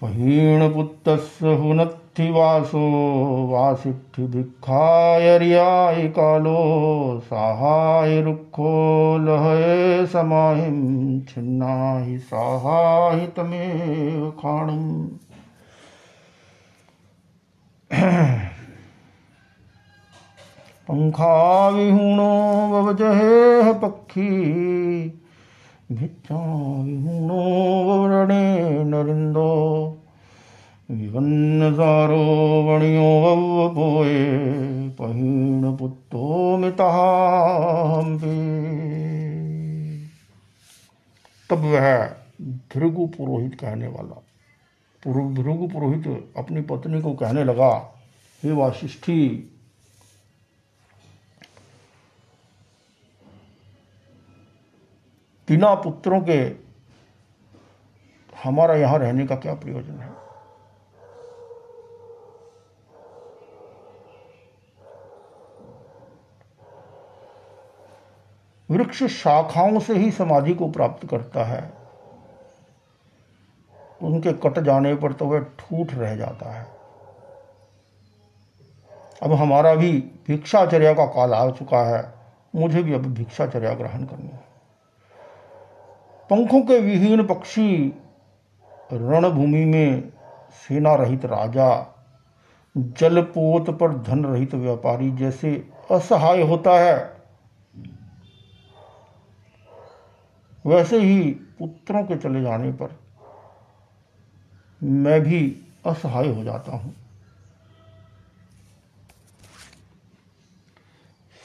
[0.00, 15.08] पहीणपुत्तस्य हुनत्थिवासो वासिष्ठिभिक्षायर्यायि कालो साहायरुक्षो लहये समाहिं छिन्ना हि साहाहितमेव खाणुम्।
[20.88, 22.28] पंखाविहूणो
[22.72, 24.28] ववजहेह पक्षी
[25.92, 27.40] भिक्षाविहूणो
[27.88, 29.50] वरणे नरिन्दो
[30.90, 32.22] विवन्नसारो
[32.66, 34.22] वणियो ववपोये
[34.88, 38.36] पहीणपुत्तो मिताम्बे
[41.50, 41.88] तब वह
[42.74, 44.22] भृगु पुरोहित कहने वाला
[45.06, 47.70] भृगु पुरोहित अपनी पत्नी को कहने लगा,
[48.42, 49.20] हे वाशिष्ठी
[55.48, 56.68] बिना पुत्रों के
[58.44, 60.10] हमारा यहाँ रहने का क्या प्रयोजन है?
[68.70, 71.72] वृक्ष शाखाओं से ही समाधि को प्राप्त करता है।
[74.02, 76.66] उनके कट जाने पर तो वह ठूठ रह जाता है।
[79.22, 79.92] अब हमारा भी
[80.26, 82.14] भिक्षाचर्या का काल आ चुका है।
[82.54, 84.47] मुझे भी अब भिक्षाचर्या ग्रहण करनी है।
[86.30, 87.94] पंखों के विहीन पक्षी
[88.92, 90.12] रणभूमि में
[90.52, 91.94] सेना रहित राजा,
[92.76, 97.18] जलपोत पर धन रहित व्यापारी जैसे असहाय होता है।
[100.66, 102.98] वैसे ही पुत्रों के चले जाने पर
[104.82, 105.40] मैं भी
[105.86, 106.94] असहाय हो जाता हूँ।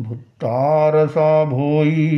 [0.00, 2.08] भुत्तारसा भोई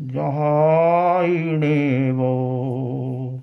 [0.00, 3.40] जहाइणे वो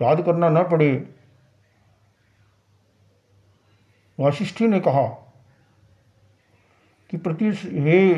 [0.01, 1.14] याद करना न पड़े।
[4.21, 5.35] वाशिष्ठी ने कहा
[7.11, 8.15] कि प्रति हे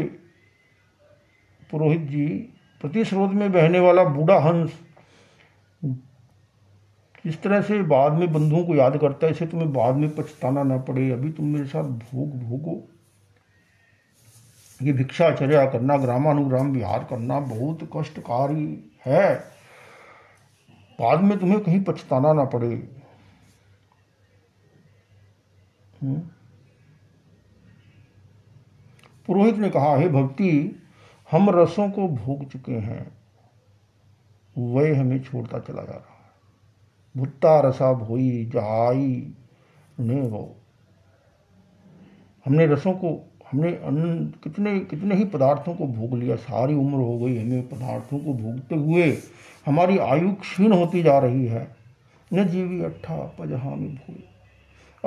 [1.70, 2.28] पुरोहित जी
[2.80, 4.86] प्रति स्रोत में बहने वाला बूढ़ा हंस
[7.26, 9.32] इस तरह से बाद में बंधुओं को याद करता है?
[9.32, 12.88] इसे तुम्हें बाद में पछताना ना पड़े। अभी तुम मेरे साथ भोग भोगो।
[14.82, 19.34] ये भिक्षाचर्या करना ग्रामानुग्राम, विहार करना बहुत कष्टकारी है।
[21.00, 22.95] बाद में तुम्हें कहीं पछताना ना पड़े।
[29.26, 30.82] पुरोहित ने कहा, हे भक्ति,
[31.30, 33.16] हम रसों को भोग चुके हैं।
[34.58, 36.30] वह हमें छोड़ता चला जा रहा है।
[37.16, 39.34] भुट्टा रसा भोई जहाई
[40.00, 40.56] ने वो।
[42.46, 47.18] हमने रसों को, हमने अन्न, कितने कितने ही पदार्थों को भोग लिया। सारी उम्र हो
[47.18, 49.18] गई हमें पदार्थों को भोगते हुए।
[49.66, 51.76] हमारी आयु क्षीण होती जा रही है।
[52.32, 54.22] न जीवी अट्ठा पजहामी भूल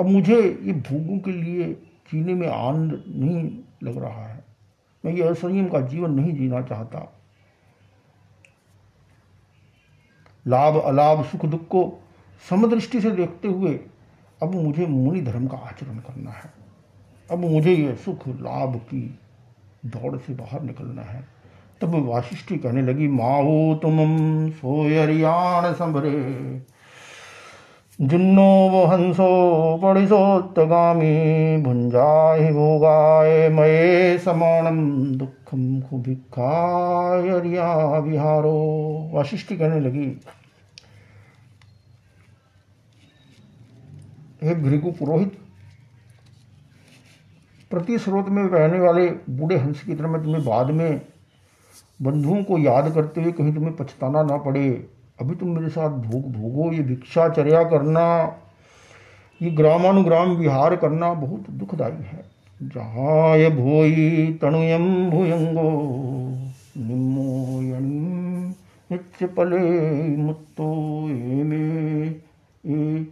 [0.00, 1.72] अब मुझे ये भोगों के लिए
[2.12, 4.44] जीने में आनंद नहीं लग रहा है।
[5.04, 7.20] मैं ये असंयम का जीवन नहीं जीना चाहता।
[10.46, 12.02] लाभ, अलाभ, सुख, दुख को
[12.50, 13.80] समदृष्टि से देखते हुए
[14.42, 16.52] अब मुझे मुनि धर्म का आचरण करना है।
[17.30, 19.18] अब मुझे ये सुख, लाभ की
[19.86, 21.28] दौड़ से बाहर निकलना है।
[21.80, 26.10] तब वाशिष्ठी कहने लगी, माहो तुम सोयरियाण संभरे
[28.00, 29.26] जिन्नो वो हंसो
[29.78, 31.08] पड़िसोत्तगामी
[31.62, 34.78] भुंजाहि भोगाय मये समाणम
[35.16, 38.52] दुखम कुभिखायरिया विहारो।
[39.14, 40.06] वाशिष्ठी कहने लगी,
[44.42, 45.38] हे भृगु पुरोहित
[47.70, 51.00] प्रति स्रोत में बहने वाले बूढ़े हंस की तरह मैं तुम्हें बाद में
[52.00, 54.70] बंधुओं को याद करते हुए कहीं तुम्हें पछताना ना पड़े।
[55.20, 58.04] अभी तुम मेरे साथ भोग भोगो, ये भिक्षाचर्या करना,
[59.42, 62.24] ये ग्रामानुग्राम विहार करना बहुत दुखदायी है।
[62.60, 65.70] जहाँ ये भोई तणुयम भुयंगो
[68.90, 69.58] नित्य पले
[70.16, 70.66] मुत्तो
[71.44, 72.14] में
[72.66, 73.06] ए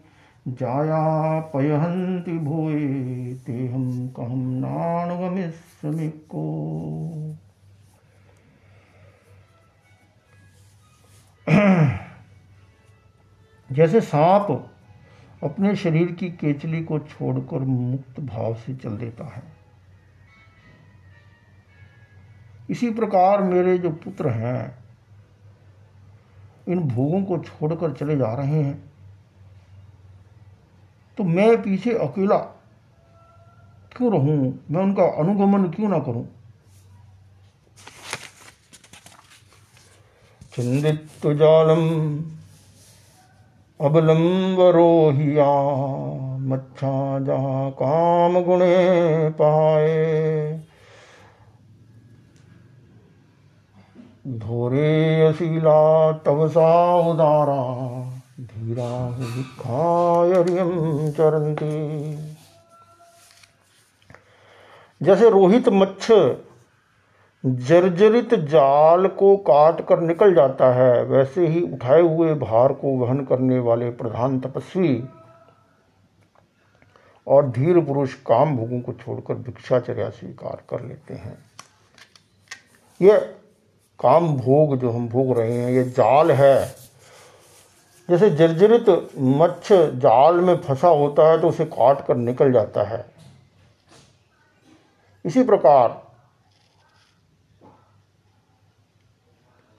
[0.48, 6.44] जाया पयहंति भूये तेहम कहम नाणुगमिस्मिको
[13.72, 14.70] जैसे सांप
[15.44, 19.42] अपने शरीर की केचली को छोड़कर मुक्त भाव से चल देता है।
[22.70, 24.78] इसी प्रकार मेरे जो पुत्र हैं,
[26.68, 28.92] इन भोगों को छोड़कर चले जा रहे हैं।
[31.18, 32.38] तो मैं पीछे अकेला
[33.96, 34.64] क्यों रहूँ?
[34.70, 36.37] मैं उनका अनुगमन क्यों ना करूँ?
[40.60, 41.84] जालम
[43.80, 44.22] अबलम
[46.48, 49.92] मच्छा जहा काम गुणे पाए
[54.38, 57.62] धोरे अशीला तवसा उदारा
[58.40, 60.72] धीरा भिक्षायर्यं
[61.12, 61.76] चरन्ति।
[65.02, 66.10] जैसे रोहित मच्छ
[67.44, 73.24] जर्जरित जाल को काट कर निकल जाता है। वैसे ही उठाए हुए भार को वहन
[73.24, 75.04] करने वाले प्रधान तपस्वी
[77.26, 81.36] और धीर पुरुष काम भोगों को छोड़कर भिक्षाचर्या स्वीकार कर लेते हैं।
[83.00, 83.18] यह
[84.00, 86.74] काम भोग जो हम भोग रहे हैं, ये जाल है।
[88.08, 93.04] जैसे जर्जरित मच्छ जाल में फंसा होता है तो उसे काट कर निकल जाता है।
[95.24, 96.07] इसी प्रकार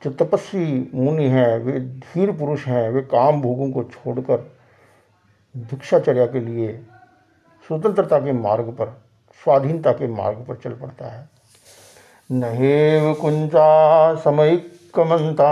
[0.03, 4.51] जो तपस्वी मुनि हैं, वे धीर पुरुष हैं, वे काम भोगों को छोड़कर
[5.57, 6.73] भिक्षाचर्या के लिए
[7.67, 8.85] स्वतंत्रता के मार्ग पर,
[9.43, 11.29] स्वाधीनता के मार्ग पर चल पड़ता है।
[12.31, 15.51] नहेव कुंचा समयिकमंता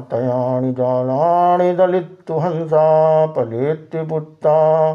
[0.00, 4.92] तयाणि जालाणि दलित हंसा पलेत्य पुत्ता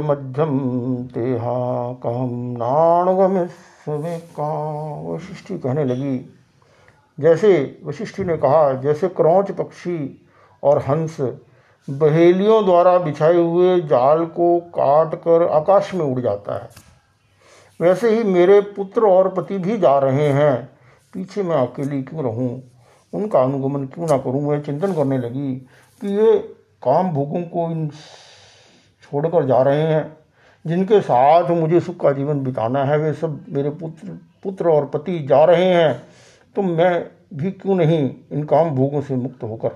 [0.00, 0.58] मध्यम
[1.14, 2.54] तेहा कहम
[4.38, 4.52] का
[5.06, 6.18] वशिष्ठी कहने लगी।
[7.18, 10.26] जैसे वशिष्ठी ने कहा, जैसे क्रौच पक्षी
[10.62, 11.16] और हंस
[11.88, 16.68] बहेलियों द्वारा बिछाए हुए जाल को काट कर आकाश में उड़ जाता है,
[17.80, 20.68] वैसे ही मेरे पुत्र और पति भी जा रहे हैं।
[21.14, 22.62] पीछे मैं अकेली क्यों रहूँ?
[23.12, 24.42] उनका अनुगमन क्यों ना करूँ?
[24.42, 25.54] मैं चिंतन करने लगी
[26.00, 26.38] कि ये
[26.82, 27.90] काम भोगों को इन
[29.12, 30.16] छोड़कर जा रहे हैं।
[30.66, 35.26] जिनके साथ मुझे सुख का जीवन बिताना है, वे सब मेरे पुत्र पुत्र और पति
[35.28, 36.02] जा रहे हैं।
[36.56, 39.70] तो मैं भी क्यों नहीं इन काम भोगों से मुक्त होकर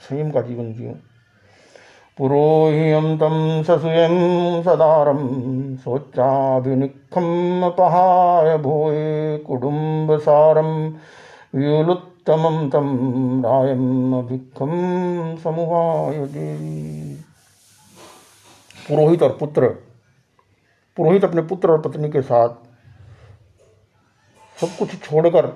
[0.00, 0.94] संयम का जीवन जीऊँ?
[3.18, 5.18] तम ससुयम सदारम
[5.76, 10.94] सोचाभिनिखम पहाय भोए कुटुंब सारम
[11.54, 14.70] व्युलुत्तम तम रायम अभिखम
[15.44, 17.09] समुहाय देवी।
[18.90, 19.68] पुरोहित और पुत्र।
[20.96, 22.48] पुरोहित अपने पुत्र और पत्नी के साथ
[24.60, 25.46] सब कुछ छोड़कर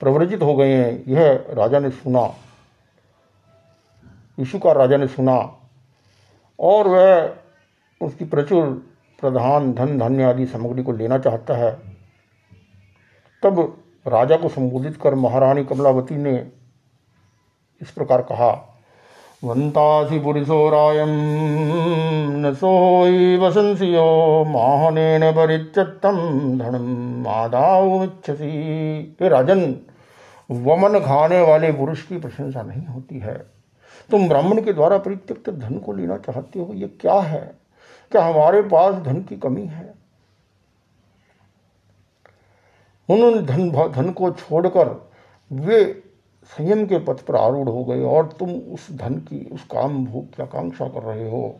[0.00, 2.34] प्रव्रजित हो गए हैं। यह राजा ने सुना।
[4.38, 5.60] यीशु का राजा ने सुना।
[6.60, 7.36] और वह
[8.02, 8.66] उसकी प्रचुर
[9.20, 11.96] प्रधान धन, धान्य आदि सामग्री को लेना चाहता है।
[13.42, 16.63] तब राजा को संबोधित कर महारानी कमलावती ने
[17.82, 18.70] इस प्रकार कहा
[19.44, 21.08] वंतासी पुरुषो रायम
[22.46, 26.16] न सोई वसंसियो माहनेन परित्यक्तम
[26.58, 28.50] धनम आदाउच्छसी
[29.20, 29.76] हे राजन,
[30.50, 33.34] वमन खाने वाले पुरुष की प्रशंसा नहीं होती है।
[34.10, 37.54] तुम ब्राह्मण के द्वारा परित्यक्त धन को लेना चाहते हो, ये क्या है?
[38.12, 39.94] क्या हमारे पास धन की कमी है?
[43.08, 45.10] उन्होंने धन धन को छोड़कर
[45.52, 45.84] वे
[46.48, 50.24] संयम के पथ पर आरूढ़ हो गए और तुम उस धन की, उस काम भोग
[50.26, 51.54] की आकांक्षा कर रहे हो।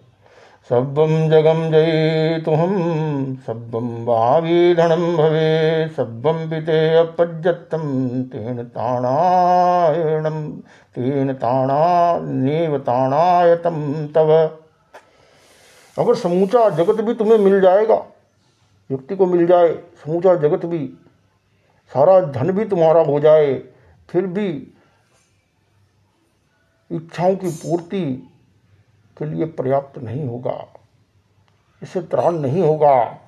[0.71, 2.61] सब्बम जगम जय तुम
[3.47, 7.83] सब्बम भावी धनम भवे सब्बम पिते अपज्यतम
[8.25, 10.41] तेन ताणायणम
[10.95, 14.33] तेन ताणा नेव ताणायतम तव।
[15.97, 18.03] अगर समूचा जगत भी तुम्हें मिल जाएगा
[18.91, 19.69] व्यक्ति को मिल जाए,
[20.05, 20.87] समूचा जगत भी,
[21.93, 23.53] सारा धन भी तुम्हारा हो जाए
[24.11, 24.73] फिर भी
[26.91, 28.31] इच्छाओं की पूर्ति
[29.19, 30.75] के लिए पर्याप्त नहीं होगा।
[31.83, 33.19] इसे त्राण नहीं होगा।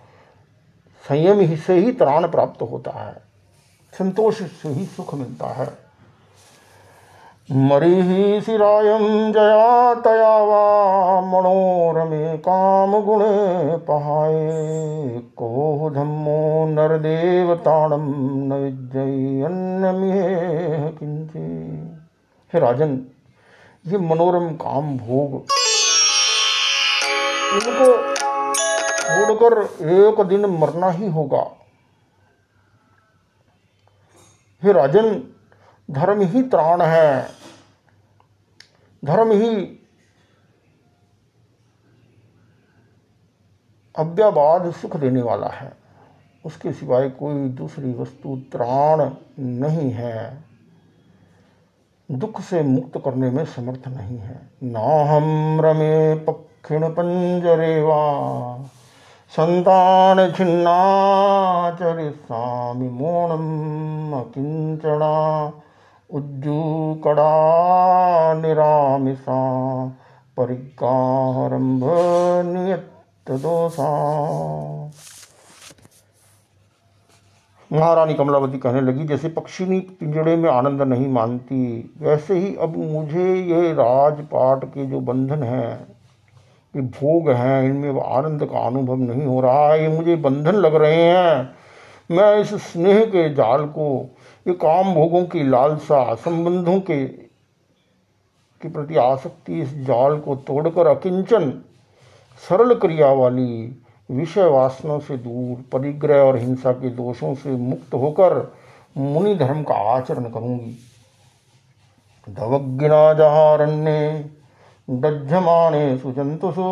[1.09, 3.23] संयम ही से ही त्राण प्राप्त होता है।
[3.99, 5.86] संतोष से ही सुख मिलता है।
[7.51, 18.09] मरी शिरायम जया तया वा मनोरमे काम गुणे पहाए को धम्मो नर देवताणम
[18.45, 20.17] न विजय अन्य
[22.53, 23.07] हे राजन,
[23.87, 25.35] ये मनोरम काम भोग।
[27.53, 27.89] इनको
[28.99, 31.47] छोड़कर एक दिन मरना ही होगा।
[34.63, 35.23] हे राजन,
[35.91, 37.36] धर्म ही त्राण है।
[39.07, 39.81] धर्म ही
[43.99, 45.77] अव्याबाद सुख देने वाला है।
[46.45, 50.45] उसके सिवाय कोई दूसरी वस्तु त्राण नहीं है।
[52.11, 58.65] दुख से मुक्त करने में समर्थ नहीं है। ना हम रमे पक्षिण पंजरे वा,
[59.31, 65.53] संतान छिन्नाचरिस्वामी मोणम अकिंचना
[66.11, 67.31] उज्जूकड़ा
[68.35, 69.41] निरामिषा
[70.37, 71.81] परिगारंभ
[72.47, 72.91] नियत
[73.31, 73.93] दोषा
[77.73, 83.35] महारानी कमलावती कहने लगी, जैसे पक्षिनी पिंजड़े में आनंद नहीं मानती, वैसे ही अब मुझे
[83.35, 85.87] ये राजपाट के जो बंधन हैं,
[86.77, 90.75] ये भोग हैं, इनमें आनंद का अनुभव नहीं हो रहा। है ये मुझे बंधन लग
[90.75, 91.57] रहे हैं।
[92.11, 94.17] मैं इस स्नेह के जाल को
[94.47, 97.05] ये काम भोगों की लालसा, संबंधों के
[98.61, 101.51] के प्रति आसक्ति इस जाल को तोड़कर अकिंचन,
[102.49, 108.55] सरल क्रिया वाली विषय वासनों से दूर, परिग्रह और हिंसा के दोषों से मुक्त होकर
[108.97, 110.77] मुनि धर्म का आचरण करूँगी।
[112.29, 114.31] दवज्ञा जहारण्य
[114.91, 116.63] दज्जमाने सुजंतुषु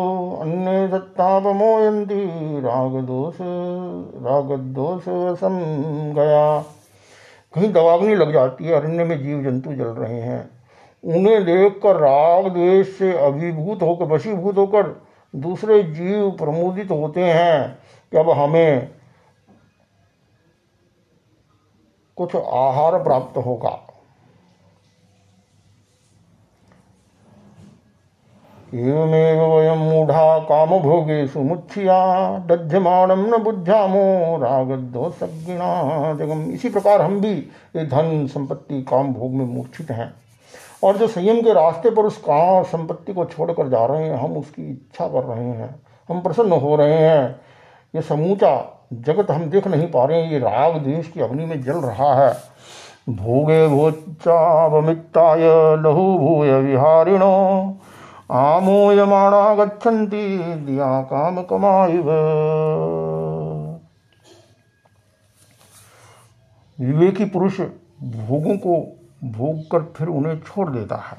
[0.41, 2.23] अन्य सत्तापमोयंती
[2.61, 3.37] राग दोष
[4.23, 5.03] राग दोष
[5.39, 5.59] सम
[6.15, 6.63] गया
[7.55, 10.49] कहीं दवाग्नि लग जाती है, अरण्य में जीव जंतु जल रहे हैं।
[11.03, 15.01] उन्हें देखकर राग द्वेष से अभिभूत होकर, वशीभूत होकर
[15.35, 17.79] दूसरे जीव प्रमोदित होते हैं
[18.11, 18.89] कि अब हमें
[22.17, 23.94] कुछ आहार प्राप्त होगा।
[28.75, 37.33] एवमेव वयम मूढ़ा काम भोगे सुमुच्छिया दध्यमाणम न बुद्ध्यामो रागदोषज्ञिणा जगम। इसी प्रकार हम भी
[37.75, 40.13] ये धन संपत्ति काम भोग में मूर्छित हैं।
[40.83, 44.37] और जो संयम के रास्ते पर उस काम संपत्ति को छोड़कर जा रहे हैं, हम
[44.37, 45.75] उसकी इच्छा कर रहे हैं।
[46.09, 47.35] हम प्रसन्न हो रहे हैं।
[47.95, 51.61] ये समूचा जगत हम देख नहीं पा रहे हैं। ये राग देश की अग्नि में
[51.63, 52.33] जल रहा है।
[53.09, 55.39] भोगे भोचावमित्ताय
[55.75, 57.75] लहु भूय विहारिणो।
[58.31, 62.09] आमोयमाणा गच्छन्ति, दिया काम कमाइव
[66.79, 67.61] विवेकी पुरुष
[68.01, 71.17] भोगों को भोग कर फिर उन्हें छोड़ देता है।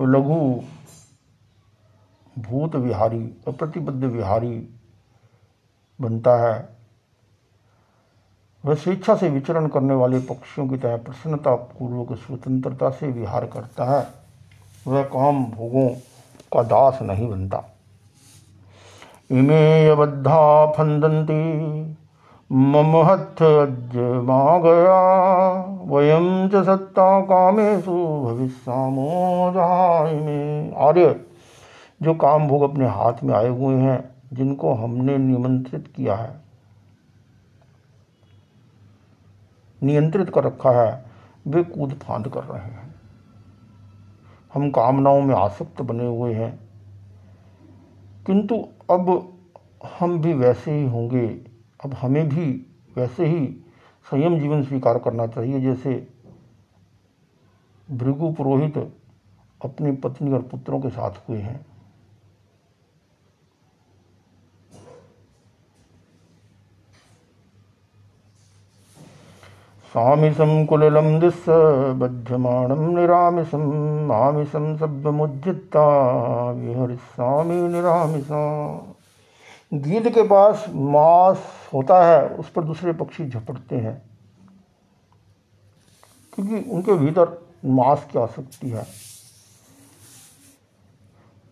[0.00, 0.60] लघु,
[2.38, 4.68] भूत विहारी, अप्रतिबद्ध विहारी
[6.00, 6.76] बनता है।
[8.64, 13.84] वह स्वेच्छा से विचरण करने वाले पक्षियों की तरह प्रसन्नता पूर्वक, स्वतंत्रता से विहार करता
[13.84, 14.27] है।
[14.88, 15.88] वह काम भोगों
[16.52, 17.64] का दास नहीं बनता।
[19.30, 21.42] इमे बद्धा फंदंती
[22.50, 25.00] मम हथ अज्जमा गया
[25.86, 31.14] वयम च सत्ता कामेशु भविष्यामो में आर्य,
[32.00, 36.32] जो काम भोग अपने हाथ में आए हुए हैं, जिनको हमने निमंत्रित किया है,
[39.82, 41.04] नियंत्रित कर रखा है,
[41.46, 42.87] वे कूद फांद कर रहे हैं।
[44.58, 46.68] हम कामनाओं में आसक्त बने हुए हैं।
[48.26, 49.32] किंतु अब
[50.00, 51.28] हम भी वैसे ही होंगे।
[51.84, 53.46] अब हमें भी वैसे ही
[54.04, 56.08] संयम जीवन स्वीकार करना चाहिए, जैसे
[57.90, 58.78] भृगु पुरोहित
[59.64, 61.66] अपनी पत्नी और पुत्रों के साथ हुए हैं।
[69.98, 71.44] सामिसं कुलिलं दिस्स
[71.98, 75.86] बध्यमाणं निरामिषम् आमिषं सभ्यमुज्जित्ता
[76.50, 78.68] विहरिस्वामी निरामिषा।
[79.74, 81.38] गीत के पास मांस
[81.74, 84.02] होता है, उस पर दूसरे पक्षी झपटते हैं।
[86.34, 88.86] क्योंकि उनके भीतर मांस की आसक्ति है।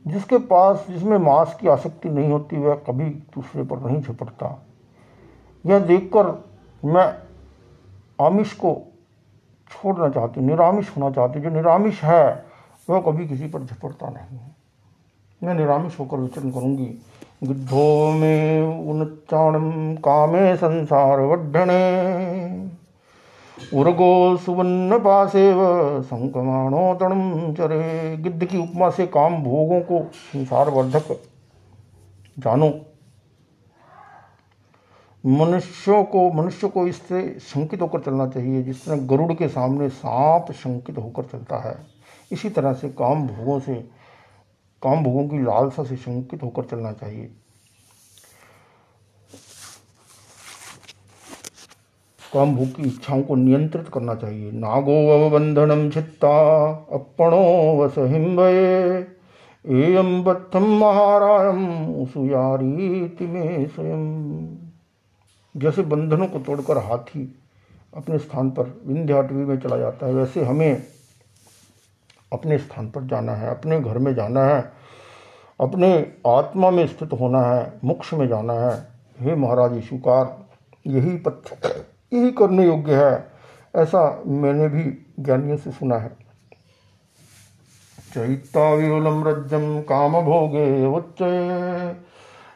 [0.07, 4.67] जिसके पास, जिसमें मांस की आसक्ति नहीं होती, वह कभी दूसरे पर नहीं झपटता।
[5.67, 6.45] यह देखकर
[6.85, 7.26] मैं
[8.21, 8.93] आमिष को
[9.71, 12.45] छोड़ना चाहती, निरामिष होना चाहती, जो निरामिष है,
[12.91, 14.57] वह कभी किसी पर झपटता नहीं है।
[15.43, 17.03] मैं निरामिष होकर विचरण करूँगी।
[17.45, 22.67] गिद्धो में उन्चाणम कामे संसार वढ़ने
[23.75, 25.57] उर्गो सुवर्ण पासेव
[26.03, 31.21] संकमाणो तणम चरे। गिद्ध की उपमा से काम भोगों को संसार वर्धक
[32.39, 32.71] जानो।
[35.27, 40.53] मनुष्यों को, मनुष्य को इससे शंकित होकर चलना चाहिए, जिस तरह गरुड़ के सामने सांप
[40.53, 41.77] शंकित होकर चलता है,
[42.33, 43.75] इसी तरह से काम भोगों से,
[44.83, 47.31] काम भोगों की लालसा से शंकित होकर चलना चाहिए।
[52.33, 56.37] काम भोग की इच्छाओं को नियंत्रित करना चाहिए। नागो अवबंधनम छित्ता,
[56.93, 57.99] अपणो वस
[59.65, 61.67] एयम बत्थम महारायम
[62.03, 64.66] उसुयारी में स्वयं।
[65.57, 67.39] जैसे बंधनों को तोड़कर हाथी
[67.97, 70.83] अपने स्थान पर विंध्याटवी में चला जाता है, वैसे हमें
[72.33, 74.73] अपने स्थान पर जाना है, अपने घर में जाना है,
[75.61, 78.89] अपने आत्मा में स्थित होना है, मोक्ष में जाना है।
[79.21, 80.47] हे महाराज स्वीकार
[80.87, 81.53] यही पथ,
[82.13, 83.33] यही करने योग्य है,
[83.77, 84.85] ऐसा मैंने भी
[85.21, 86.17] ज्ञानियों से सुना है।
[88.15, 91.23] चैता विरुलम रज्जम काम भोगे उच्च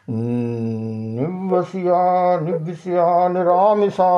[0.09, 4.11] निवसिया निविष्या निरामिषा।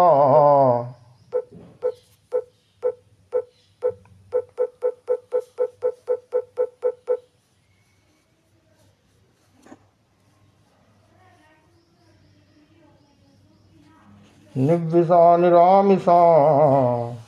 [14.57, 17.22] निविषा निरामिषा।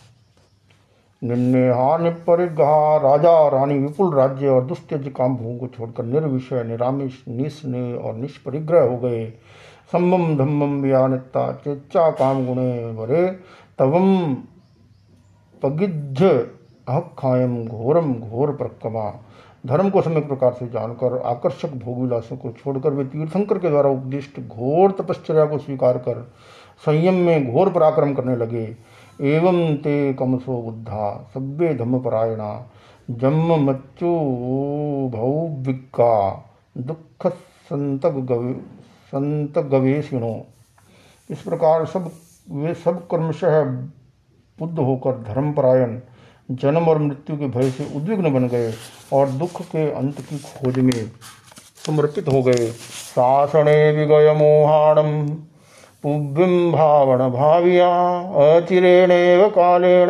[1.26, 7.94] निन्नेहा निपरिग्रहा राजा रानी विपुल राज्य और दुस्त्यज काम भूमि को छोड़कर निर्विषय, निरामिष, निस्ने
[7.94, 9.26] और निष्परिग्रह हो गए।
[9.92, 13.26] सम्मम धम्मम व्यानिता चेचा काम गुणे वरे,
[13.80, 14.36] तवम
[15.64, 16.30] पगिध्य
[16.88, 19.12] अहखायम घोरम घोर प्रकमा
[19.66, 23.90] धर्म को समय प्रकार से जानकर, आकर्षक भोग विलासों को छोड़कर वे तीर्थंकर के द्वारा
[23.90, 26.22] उपदिष्ट घोर तपश्चर्या को स्वीकार कर,
[26.86, 28.66] संयम में घोर पराक्रम करने लगे।
[29.22, 32.72] एवं ते कमसो बुद्धा सभ्य धम्मपरायणा
[33.12, 34.12] जन्म मच्चो
[35.14, 36.16] भौविका
[36.78, 37.28] दुख
[37.72, 38.54] गवे
[39.12, 40.36] संत गवेशिणो
[41.30, 42.12] इस प्रकार सब,
[42.52, 43.64] वे सब क्रमशः
[44.60, 46.00] बुद्ध होकर धर्मपरायण,
[46.52, 48.74] जन्म और मृत्यु के भय से उद्विग्न बन गए
[49.14, 51.12] और दुख के अंत की खोज में
[51.86, 55.30] समर्पित हो गए। शासने विगय मोहाणम
[56.04, 57.90] पुव्यं भावनभाव्या
[58.46, 60.10] अचिरेणेव कालेन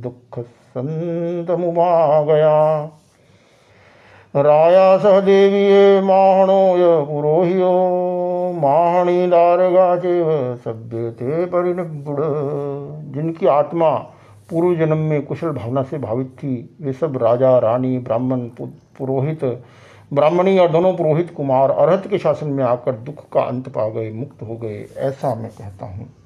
[0.00, 0.90] दुःखसन्तमुमागया।
[4.36, 7.72] राया सह देवीये माहणोय पुरोहियो
[8.60, 12.16] माहणीदारगा चेव सभ्यते परिनिगुण
[13.12, 13.90] जिनकी आत्मा
[14.50, 18.40] पूर्व जन्म में कुशल भावना से भावित थी, वे सब राजा, रानी, ब्राह्मण
[18.98, 19.44] पुरोहित
[20.12, 24.12] ब्राह्मणी और दोनों पुरोहित कुमार अर्हत के शासन में आकर दुख का अंत पा गए,
[24.12, 26.25] मुक्त हो गए, ऐसा मैं कहता हूँ।